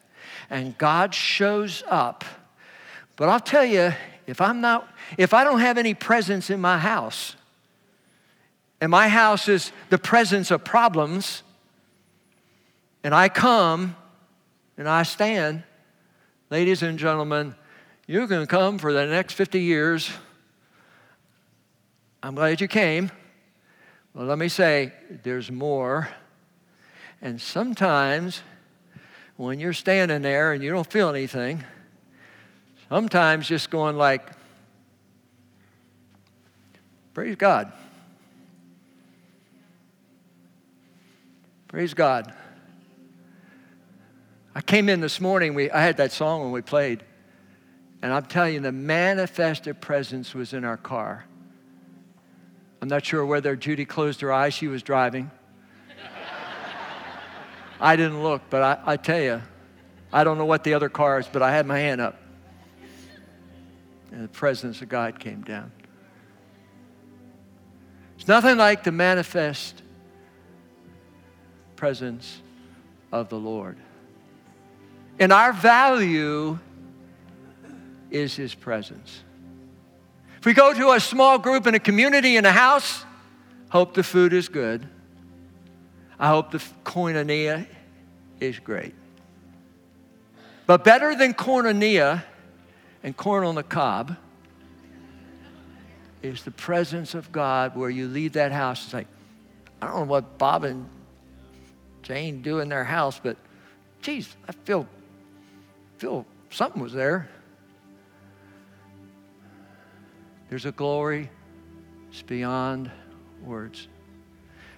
[0.49, 2.23] And God shows up.
[3.15, 3.93] But I'll tell you,
[4.27, 4.87] if I'm not,
[5.17, 7.35] if I don't have any presence in my house,
[8.79, 11.43] and my house is the presence of problems,
[13.03, 13.95] and I come
[14.77, 15.63] and I stand,
[16.49, 17.55] ladies and gentlemen,
[18.05, 20.11] you can come for the next 50 years.
[22.21, 23.11] I'm glad you came.
[24.13, 26.09] Well, let me say, there's more.
[27.21, 28.41] And sometimes
[29.37, 31.63] when you're standing there and you don't feel anything,
[32.89, 34.31] sometimes just going like,
[37.13, 37.71] praise God.
[41.67, 42.33] Praise God.
[44.55, 47.03] I came in this morning, we, I had that song when we played,
[48.01, 51.25] and I'm telling you, the manifested presence was in our car.
[52.81, 55.29] I'm not sure whether Judy closed her eyes, she was driving.
[57.79, 59.41] I didn't look, but I, I tell you,
[60.11, 62.19] I don't know what the other cars, but I had my hand up.
[64.11, 65.71] And the presence of God came down.
[68.17, 69.81] It's nothing like the manifest
[71.75, 72.41] presence
[73.11, 73.77] of the Lord.
[75.19, 76.57] And our value
[78.09, 79.23] is His presence.
[80.39, 83.03] If we go to a small group in a community in a house,
[83.69, 84.87] hope the food is good.
[86.19, 87.67] I hope the koinonia
[88.39, 88.95] is great.
[90.65, 92.23] But better than koinonia
[93.03, 94.17] and corn on the cob
[96.21, 98.83] is the presence of God where you leave that house.
[98.85, 99.07] It's like,
[99.81, 100.89] I don't know what Bob and
[102.01, 103.37] Jane do in their house, but
[104.01, 104.87] geez, I feel,
[105.97, 107.29] feel something was there.
[110.49, 111.29] There's a glory,
[112.09, 112.89] it's beyond
[113.43, 113.87] words.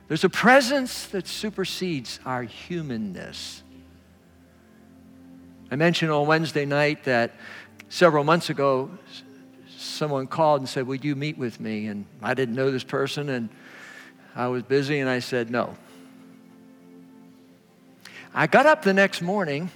[0.09, 3.61] There's a presence that supersedes our humanness.
[5.71, 7.35] I mentioned on Wednesday night that
[7.89, 8.89] several months ago,
[9.77, 11.85] someone called and said, Would you meet with me?
[11.85, 13.49] And I didn't know this person, and
[14.35, 15.75] I was busy, and I said, No.
[18.33, 19.69] I got up the next morning,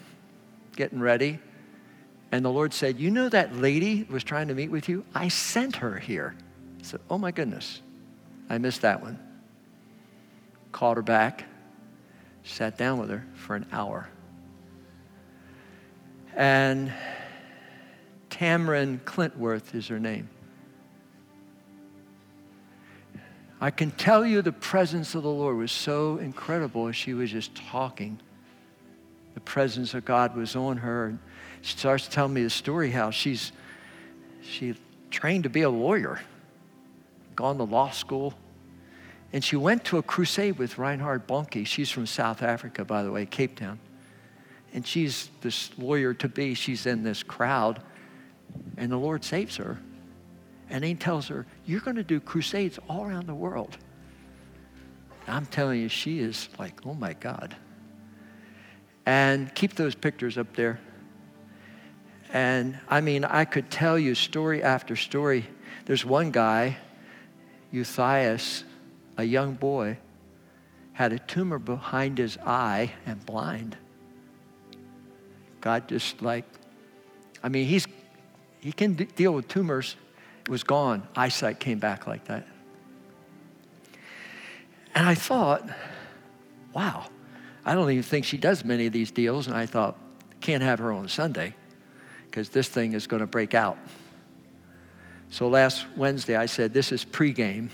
[0.76, 1.38] getting ready,
[2.32, 5.06] and the Lord said, You know that lady was trying to meet with you?
[5.14, 6.34] I sent her here.
[6.80, 7.84] I said, Oh my goodness,
[8.50, 9.20] I missed that one.
[10.74, 11.46] Called her back,
[12.44, 14.10] sat down with her for an hour.
[16.36, 16.92] And
[18.30, 20.28] Tamron Clintworth is her name.
[23.62, 27.32] I can tell you the presence of the Lord was so incredible as she was
[27.32, 28.20] just talking.
[29.36, 31.18] The presence of God was on her.
[31.62, 33.54] She starts telling me the story how she's
[34.42, 34.76] she
[35.12, 36.20] trained to be a lawyer,
[37.38, 38.34] gone to law school,
[39.34, 41.66] and she went to a crusade with Reinhard Bonnke.
[41.66, 43.80] She's from South Africa, by the way, Cape Town.
[44.74, 46.54] And she's this lawyer to be.
[46.54, 47.82] She's in this crowd,
[48.78, 49.80] and the Lord saves her.
[50.70, 53.76] And he tells her, You're going to do crusades all around the world.
[55.28, 57.56] I'm telling you, she is like, Oh my God.
[59.06, 60.80] And keep those pictures up there.
[62.32, 65.46] And I mean, I could tell you story after story.
[65.86, 66.78] There's one guy,
[67.72, 68.64] Euthias,
[69.18, 69.98] a young boy,
[70.94, 73.78] had a tumor behind his eye and blind.
[75.62, 76.46] God just like,
[77.42, 77.88] I mean, he's,
[78.60, 79.96] he can d- deal with tumors
[80.42, 81.08] It was gone.
[81.16, 82.46] Eyesight came back like that.
[84.94, 85.68] And I thought,
[86.74, 87.08] wow,
[87.66, 89.48] I don't even think she does many of these deals.
[89.48, 89.98] And I thought,
[90.42, 91.56] can't have her on Sunday
[92.26, 93.78] because this thing is going to break out.
[95.30, 97.70] So last Wednesday, I said, this is pregame.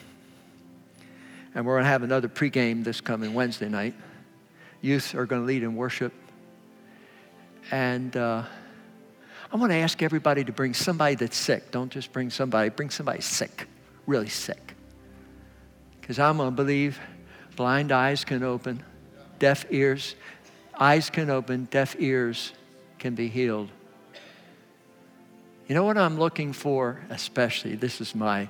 [1.60, 3.94] And we're going to have another pregame this coming Wednesday night.
[4.80, 6.14] Youth are going to lead in worship.
[7.70, 8.44] And uh,
[9.52, 11.70] I want to ask everybody to bring somebody that's sick.
[11.72, 13.68] Don't just bring somebody, bring somebody sick,
[14.06, 14.74] really sick.
[16.00, 16.98] Because I'm going to believe
[17.58, 18.82] blind eyes can open,
[19.38, 20.16] deaf ears,
[20.80, 22.54] eyes can open, deaf ears
[23.00, 23.68] can be healed.
[25.68, 27.76] You know what I'm looking for, especially?
[27.76, 28.48] This is my.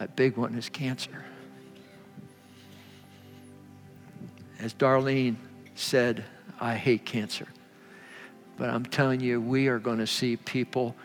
[0.00, 1.24] A big one is cancer.
[4.58, 5.36] As Darlene
[5.74, 6.24] said,
[6.58, 7.46] I hate cancer.
[8.56, 10.96] But I'm telling you, we are going to see people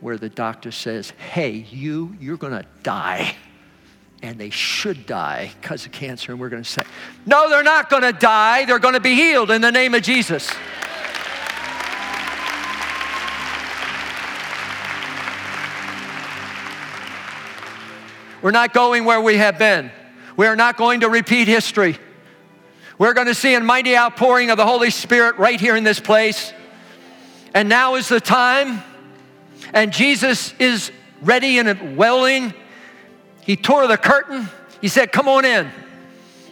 [0.00, 3.36] where the doctor says, hey, you, you're going to die.
[4.22, 6.32] And they should die because of cancer.
[6.32, 6.82] And we're going to say,
[7.26, 8.64] no, they're not going to die.
[8.64, 10.50] They're going to be healed in the name of Jesus.
[18.42, 19.90] We're not going where we have been.
[20.36, 21.98] We are not going to repeat history.
[22.98, 26.00] We're going to see a mighty outpouring of the Holy Spirit right here in this
[26.00, 26.52] place.
[27.54, 28.82] And now is the time.
[29.72, 30.90] And Jesus is
[31.22, 32.54] ready and willing.
[33.42, 34.48] He tore the curtain.
[34.80, 35.70] He said, Come on in.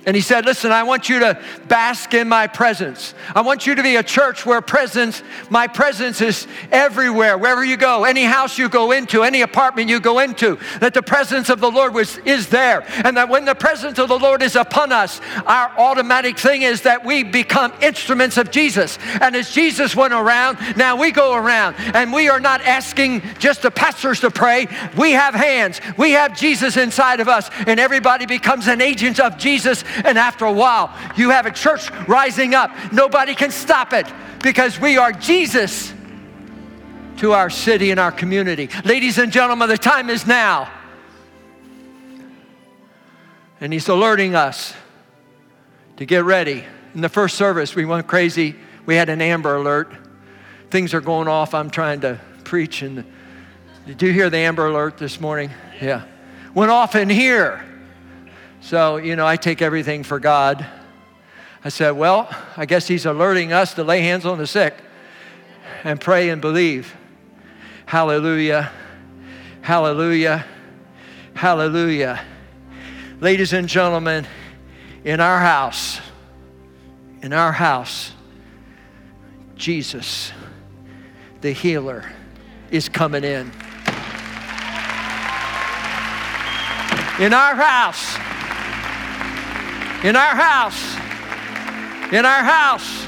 [0.06, 3.14] And he said, Listen, I want you to bask in my presence.
[3.34, 7.76] I want you to be a church where presence, my presence is everywhere, wherever you
[7.76, 11.60] go, any house you go into, any apartment you go into, that the presence of
[11.60, 12.86] the Lord was, is there.
[13.04, 16.82] And that when the presence of the Lord is upon us, our automatic thing is
[16.82, 18.98] that we become instruments of Jesus.
[19.20, 21.74] And as Jesus went around, now we go around.
[21.78, 24.68] And we are not asking just the pastors to pray.
[24.96, 29.36] We have hands, we have Jesus inside of us, and everybody becomes an agent of
[29.36, 32.70] Jesus and after a while, you have a church rising up.
[32.92, 34.06] Nobody can stop it
[34.42, 35.92] because we are Jesus
[37.18, 38.68] to our city and our community.
[38.84, 40.70] Ladies and gentlemen, the time is now.
[43.60, 44.74] And He's alerting us
[45.96, 46.64] to get ready.
[46.94, 48.54] In the first service, we went crazy.
[48.86, 49.92] We had an Amber Alert.
[50.70, 51.54] Things are going off.
[51.54, 52.82] I'm trying to preach.
[52.82, 53.04] And
[53.86, 55.50] did you hear the Amber Alert this morning?
[55.80, 56.04] Yeah.
[56.54, 57.64] Went off in here.
[58.60, 60.66] So, you know, I take everything for God.
[61.64, 64.74] I said, well, I guess He's alerting us to lay hands on the sick
[65.84, 66.94] and pray and believe.
[67.86, 68.70] Hallelujah.
[69.62, 70.44] Hallelujah.
[71.34, 72.20] Hallelujah.
[73.20, 74.26] Ladies and gentlemen,
[75.04, 76.00] in our house,
[77.22, 78.12] in our house,
[79.56, 80.32] Jesus,
[81.40, 82.04] the healer,
[82.70, 83.50] is coming in.
[87.20, 88.16] In our house,
[90.04, 90.94] in our house,
[92.12, 93.04] in our house,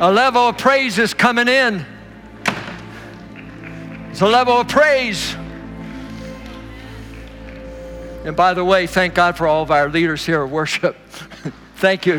[0.00, 1.84] a level of praise is coming in.
[4.10, 5.34] It's a level of praise.
[8.24, 10.96] And by the way, thank God for all of our leaders here at worship.
[11.76, 12.18] thank you.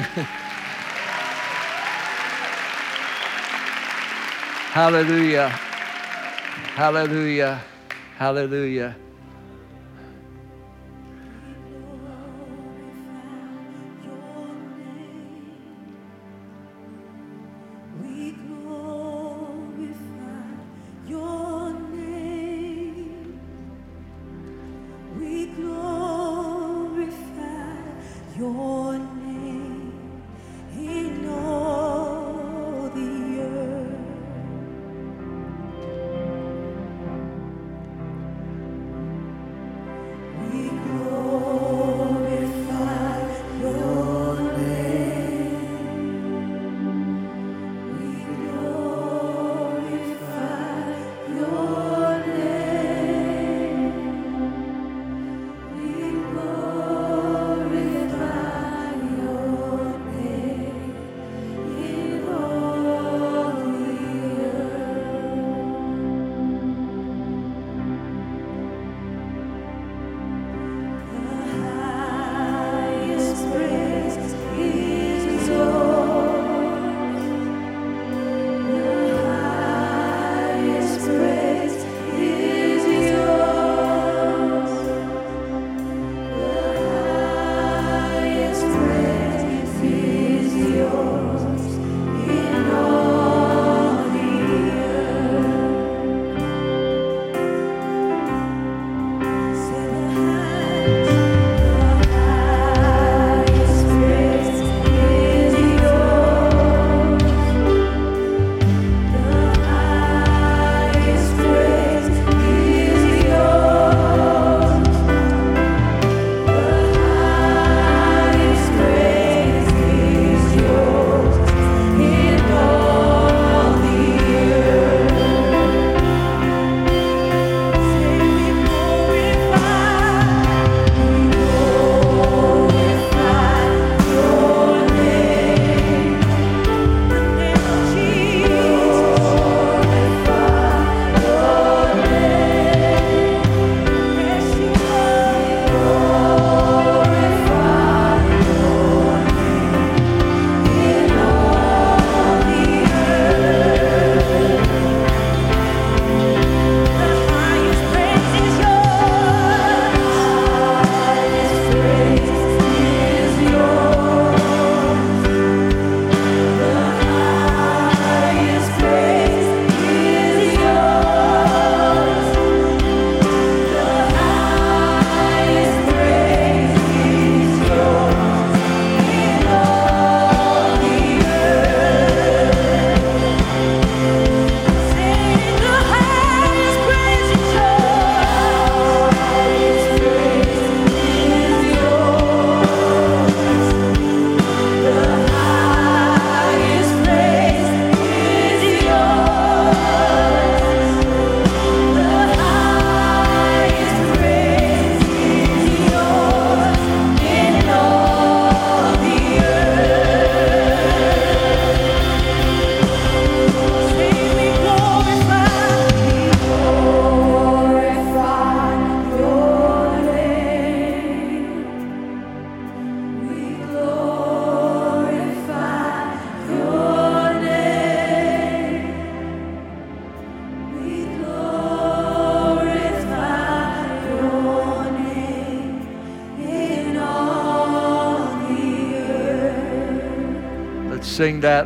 [4.69, 5.49] Hallelujah.
[5.49, 7.61] Hallelujah.
[8.17, 8.95] Hallelujah.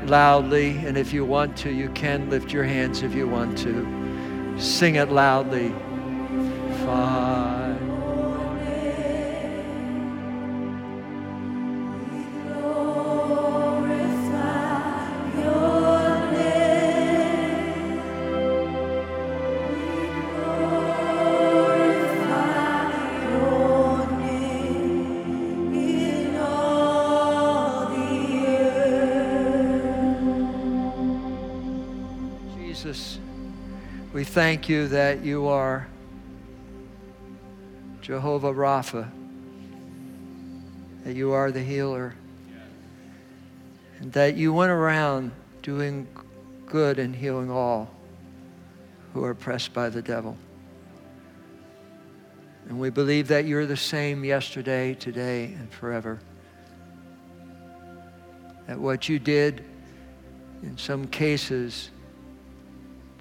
[0.08, 0.78] Loudly.
[0.86, 4.56] And if you want to, you can lift your hands if you want to.
[4.58, 5.74] Sing it loudly.
[34.24, 35.88] Thank you that you are
[38.02, 39.10] Jehovah Rapha,
[41.04, 42.16] that you are the healer,
[44.00, 45.32] and that you went around
[45.64, 46.08] doing
[46.66, 47.90] good and healing all
[49.14, 50.38] who are oppressed by the devil.
[52.70, 56.20] And we believe that you're the same yesterday, today, and forever.
[58.68, 59.66] That what you did
[60.64, 61.90] in some cases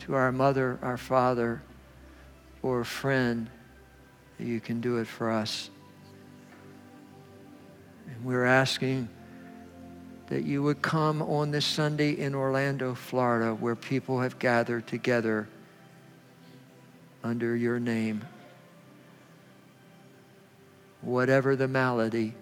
[0.01, 1.62] to our mother, our father,
[2.62, 3.49] or a friend
[4.38, 5.70] that you can do it for us.
[8.07, 9.09] And we're asking
[10.28, 15.49] that you would come on this Sunday in Orlando, Florida, where people have gathered together
[17.22, 18.24] under your name.
[21.03, 22.34] Whatever the malady,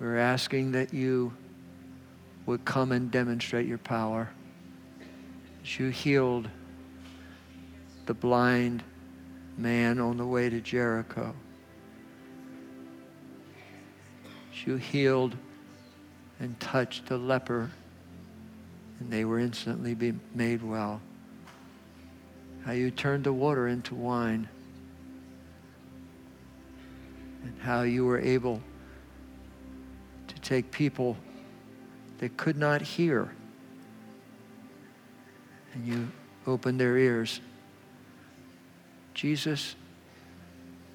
[0.00, 1.32] we're asking that you
[2.46, 4.30] would come and demonstrate your power
[5.62, 6.48] as you healed
[8.06, 8.82] the blind
[9.56, 11.34] man on the way to Jericho.
[14.52, 15.36] As you healed
[16.40, 17.70] and touched the leper,
[18.98, 21.00] and they were instantly be made well.
[22.64, 24.48] How you turned the water into wine,
[27.44, 28.60] and how you were able
[30.28, 31.16] to take people
[32.18, 33.30] that could not hear
[35.74, 36.08] and you
[36.46, 37.40] open their ears.
[39.14, 39.74] Jesus,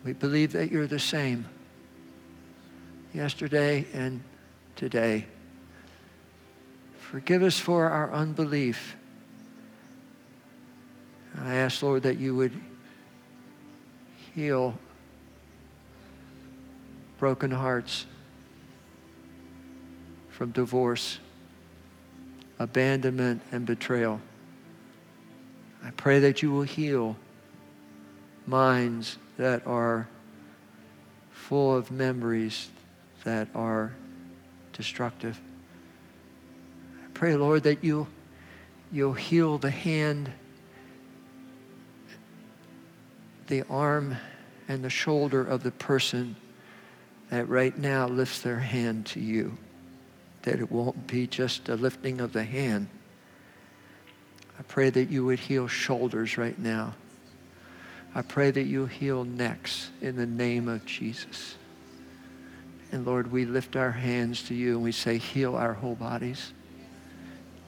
[0.03, 1.45] we believe that you're the same
[3.13, 4.21] yesterday and
[4.75, 5.25] today.
[6.99, 8.95] Forgive us for our unbelief.
[11.39, 12.51] I ask, Lord, that you would
[14.35, 14.77] heal
[17.17, 18.05] broken hearts
[20.29, 21.19] from divorce,
[22.59, 24.21] abandonment, and betrayal.
[25.83, 27.15] I pray that you will heal
[28.45, 30.07] minds that are
[31.31, 32.69] full of memories
[33.23, 33.93] that are
[34.73, 35.39] destructive.
[37.03, 38.07] I pray, Lord, that you,
[38.91, 40.31] you'll heal the hand,
[43.47, 44.17] the arm,
[44.67, 46.35] and the shoulder of the person
[47.29, 49.57] that right now lifts their hand to you.
[50.43, 52.87] That it won't be just a lifting of the hand,
[54.67, 56.93] pray that you would heal shoulders right now.
[58.13, 61.55] I pray that you heal necks in the name of Jesus.
[62.91, 66.53] And Lord, we lift our hands to you and we say, heal our whole bodies.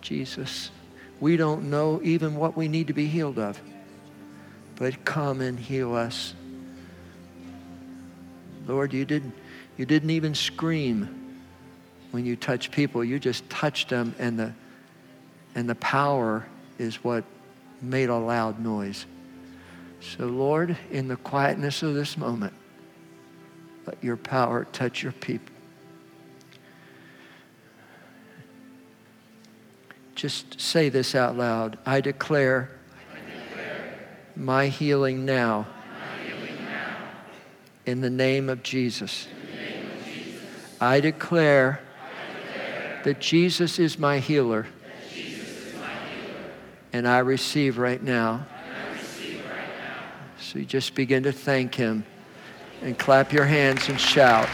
[0.02, 0.72] Jesus,
[1.20, 3.62] we don't know even what we need to be healed of,
[4.76, 6.34] but come and heal us.
[8.66, 9.34] Lord, you didn't,
[9.78, 11.38] you didn't even scream
[12.12, 13.04] when you touched people.
[13.04, 14.54] You just touched them and the,
[15.54, 16.46] and the power
[16.80, 17.24] is what
[17.82, 19.06] made a loud noise.
[20.02, 22.54] So, Lord, in the quietness of this moment,
[23.86, 25.54] let your power touch your people.
[30.16, 31.78] Just say this out loud.
[31.86, 34.00] I declare, I declare
[34.36, 35.66] my, healing now,
[36.00, 36.98] my healing now
[37.86, 39.28] in the name of Jesus.
[39.54, 40.42] Name of Jesus.
[40.82, 44.68] I, declare I declare that Jesus is my healer
[46.94, 48.46] and I receive right now.
[50.40, 52.06] So you just begin to thank Him
[52.82, 54.48] and clap your hands and shout.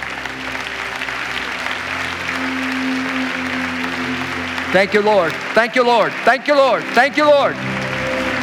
[4.73, 5.31] Thank you, Lord.
[5.53, 6.11] Thank you, Lord.
[6.25, 6.83] Thank you, Lord.
[6.83, 7.55] Thank you, Lord.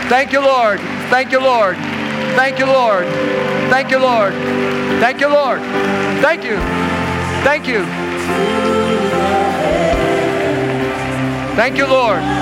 [0.08, 0.80] Thank you, Lord.
[1.10, 1.76] Thank you, Lord.
[1.76, 3.06] Thank you, Lord.
[3.68, 4.32] Thank you, Lord.
[5.00, 5.60] Thank you, Lord.
[6.22, 6.56] Thank you.
[7.44, 7.84] Thank you.
[11.54, 12.41] Thank you, Lord.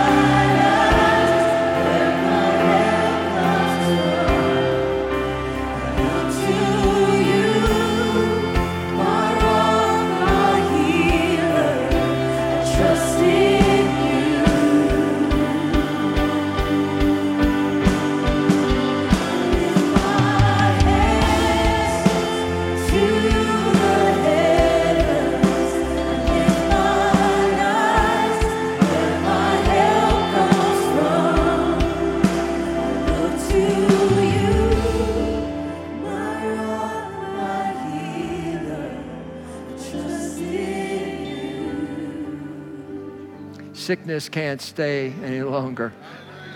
[43.91, 45.93] Sickness can't stay any longer.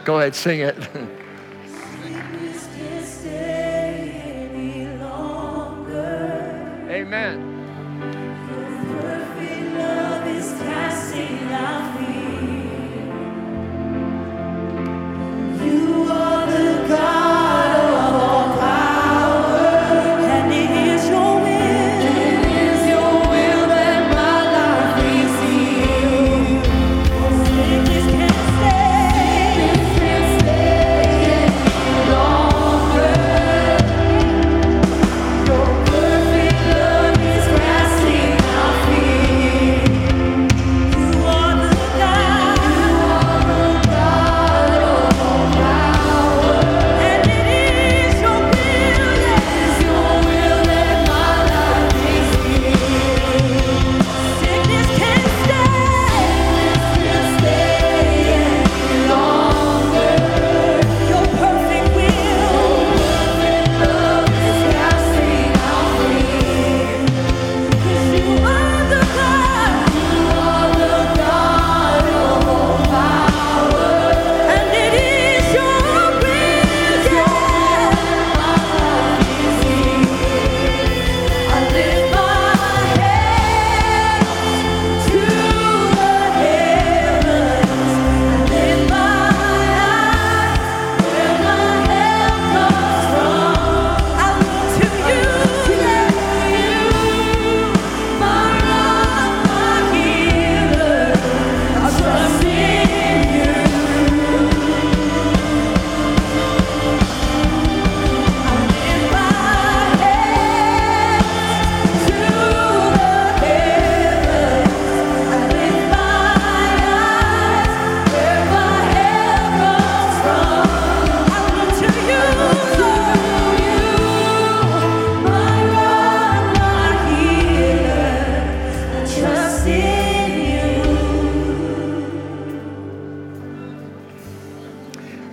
[0.04, 0.76] Go ahead, sing it.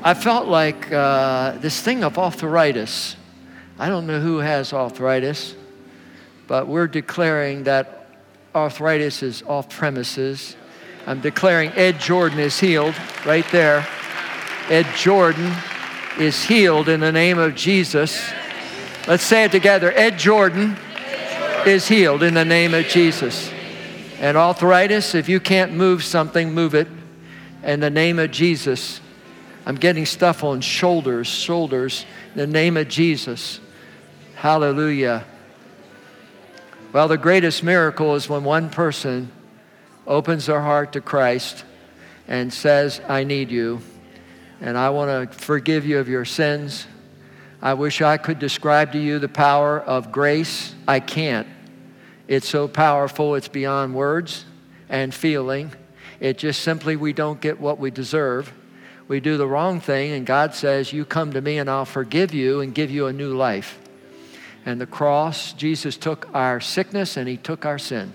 [0.03, 3.15] I felt like uh, this thing of arthritis.
[3.77, 5.53] I don't know who has arthritis,
[6.47, 8.07] but we're declaring that
[8.55, 10.55] arthritis is off premises.
[11.05, 12.95] I'm declaring Ed Jordan is healed
[13.27, 13.85] right there.
[14.69, 15.53] Ed Jordan
[16.17, 18.27] is healed in the name of Jesus.
[19.07, 19.91] Let's say it together.
[19.91, 20.77] Ed Jordan
[21.67, 23.51] is healed in the name of Jesus.
[24.19, 26.87] And arthritis, if you can't move something, move it
[27.61, 28.99] in the name of Jesus.
[29.71, 33.61] I'm getting stuff on shoulders, shoulders, in the name of Jesus.
[34.35, 35.23] Hallelujah.
[36.91, 39.31] Well, the greatest miracle is when one person
[40.05, 41.63] opens their heart to Christ
[42.27, 43.79] and says, I need you,
[44.59, 46.85] and I want to forgive you of your sins.
[47.61, 50.75] I wish I could describe to you the power of grace.
[50.85, 51.47] I can't.
[52.27, 54.43] It's so powerful, it's beyond words
[54.89, 55.71] and feeling.
[56.19, 58.51] It just simply, we don't get what we deserve
[59.11, 62.33] we do the wrong thing, and God says, You come to me and I'll forgive
[62.33, 63.77] you and give you a new life.
[64.65, 68.13] And the cross, Jesus took our sickness and He took our sin.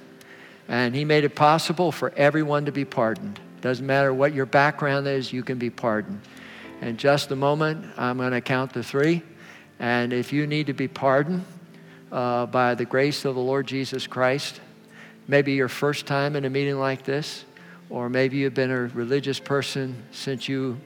[0.69, 3.39] And He made it possible for everyone to be pardoned.
[3.61, 6.23] Doesn't matter what your background is, you can be pardoned.
[6.81, 9.23] In just a moment, I'm going to count to three.
[9.79, 11.45] And if you need to be pardoned
[12.11, 14.63] uh, by the grace of the Lord Jesus Christ,
[15.29, 17.45] maybe your first time in a meeting like this,
[17.91, 20.79] or maybe you've been a religious person since you,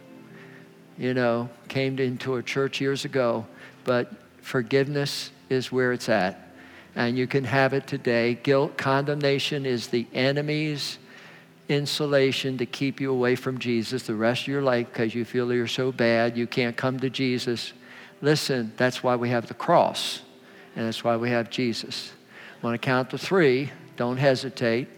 [0.99, 3.47] you know, came into a church years ago,
[3.85, 6.53] but forgiveness is where it's at.
[6.95, 8.35] And you can have it today.
[8.35, 10.99] Guilt, condemnation is the enemy's
[11.69, 15.53] insulation to keep you away from Jesus the rest of your life because you feel
[15.53, 17.73] you're so bad, you can't come to Jesus.
[18.21, 20.21] Listen, that's why we have the cross,
[20.75, 22.13] and that's why we have Jesus.
[22.61, 23.71] I want to count to three.
[23.97, 24.89] Don't hesitate.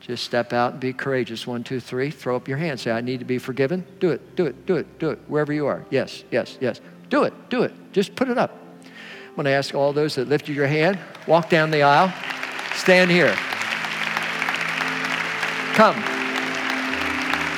[0.00, 1.46] Just step out and be courageous.
[1.46, 2.10] One, two, three.
[2.10, 2.78] Throw up your hand.
[2.78, 3.84] Say, I need to be forgiven.
[3.98, 5.18] Do it, do it, do it, do it.
[5.26, 5.84] Wherever you are.
[5.90, 6.80] Yes, yes, yes.
[7.10, 7.72] Do it, do it.
[7.92, 8.56] Just put it up.
[8.82, 12.12] I'm going to ask all those that lifted your hand, walk down the aisle,
[12.74, 13.34] stand here.
[15.74, 15.94] Come.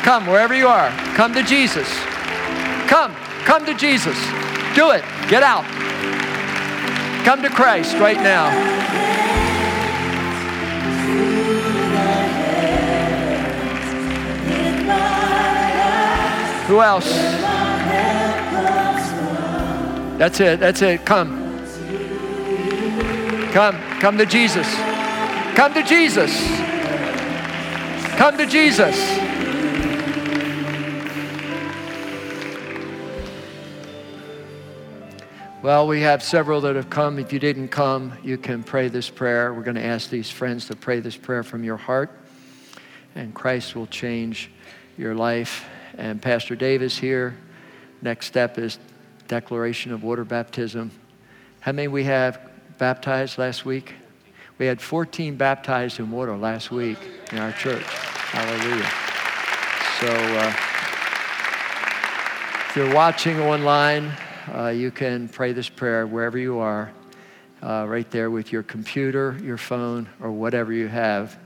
[0.02, 0.90] Come, wherever you are.
[1.14, 1.88] Come to Jesus.
[2.88, 3.14] Come.
[3.44, 4.18] Come to Jesus.
[4.74, 5.04] Do it.
[5.28, 5.64] Get out.
[7.24, 9.37] Come to Christ right now.
[16.68, 17.10] Who else?
[20.18, 20.60] That's it.
[20.60, 21.06] That's it.
[21.06, 21.64] Come.
[23.52, 23.76] Come.
[24.00, 24.66] Come to Jesus.
[25.54, 26.30] Come to Jesus.
[28.18, 28.96] Come to Jesus.
[35.62, 37.18] Well, we have several that have come.
[37.18, 39.54] If you didn't come, you can pray this prayer.
[39.54, 42.10] We're going to ask these friends to pray this prayer from your heart,
[43.14, 44.50] and Christ will change
[44.98, 45.64] your life.
[45.98, 47.36] And Pastor Davis here.
[48.00, 48.78] Next step is
[49.26, 50.90] declaration of water baptism.
[51.60, 52.40] How many we have
[52.78, 53.94] baptized last week?
[54.58, 56.98] We had 14 baptized in water last week
[57.32, 57.82] in our church.
[57.82, 58.88] Hallelujah.
[60.00, 60.54] So, uh,
[62.68, 64.12] if you're watching online,
[64.54, 66.92] uh, you can pray this prayer wherever you are,
[67.62, 71.38] uh, right there with your computer, your phone, or whatever you have.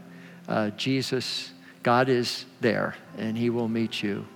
[0.46, 4.26] Uh, Jesus, God is there, and He will meet you.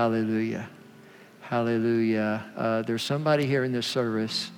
[0.00, 0.66] Hallelujah.
[1.42, 2.42] Hallelujah.
[2.56, 4.50] Uh, there's somebody here in this service.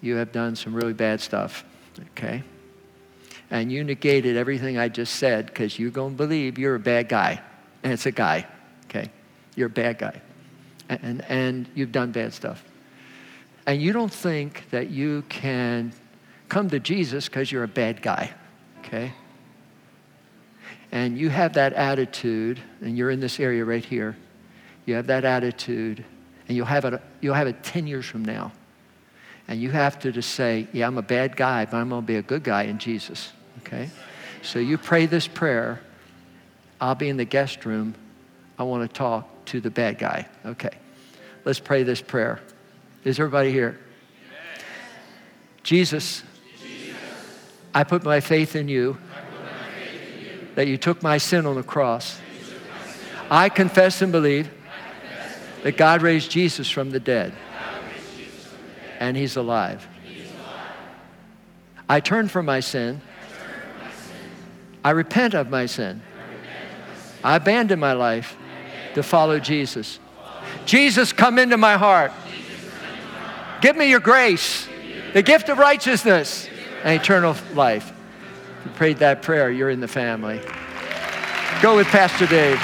[0.00, 1.64] You have done some really bad stuff,
[2.10, 2.42] okay?
[3.52, 7.08] And you negated everything I just said because you're going to believe you're a bad
[7.08, 7.40] guy.
[7.84, 8.44] And it's a guy,
[8.86, 9.08] okay?
[9.54, 10.20] You're a bad guy
[10.88, 12.64] and, and you've done bad stuff.
[13.68, 15.92] And you don't think that you can
[16.48, 18.32] come to Jesus because you're a bad guy,
[18.80, 19.12] okay?
[20.90, 24.16] And you have that attitude, and you're in this area right here.
[24.90, 26.04] You have that attitude,
[26.48, 28.50] and you'll have it, you'll have it 10 years from now.
[29.46, 32.06] And you have to just say, Yeah, I'm a bad guy, but I'm going to
[32.06, 33.88] be a good guy in Jesus, okay?
[34.42, 35.80] So you pray this prayer.
[36.80, 37.94] I'll be in the guest room.
[38.58, 40.26] I want to talk to the bad guy.
[40.44, 40.76] Okay.
[41.44, 42.40] Let's pray this prayer.
[43.04, 43.78] Is everybody here?
[44.28, 44.64] Yes.
[45.62, 46.24] Jesus,
[46.60, 46.96] Jesus,
[47.72, 51.54] I put my faith in you, faith in you that you took my sin on
[51.54, 52.20] the cross.
[53.30, 54.50] I confess and believe
[55.62, 57.32] that God raised Jesus from the dead,
[58.98, 59.86] and he's alive.
[61.88, 63.00] I turn from my sin.
[64.84, 66.00] I repent of my sin.
[67.22, 68.36] I abandon my life
[68.94, 69.98] to follow Jesus.
[70.64, 72.12] Jesus, come into my heart.
[73.60, 74.66] Give me your grace,
[75.12, 76.48] the gift of righteousness,
[76.82, 77.92] and eternal life.
[78.60, 80.40] If you prayed that prayer, you're in the family.
[81.60, 82.58] Go with Pastor Dave.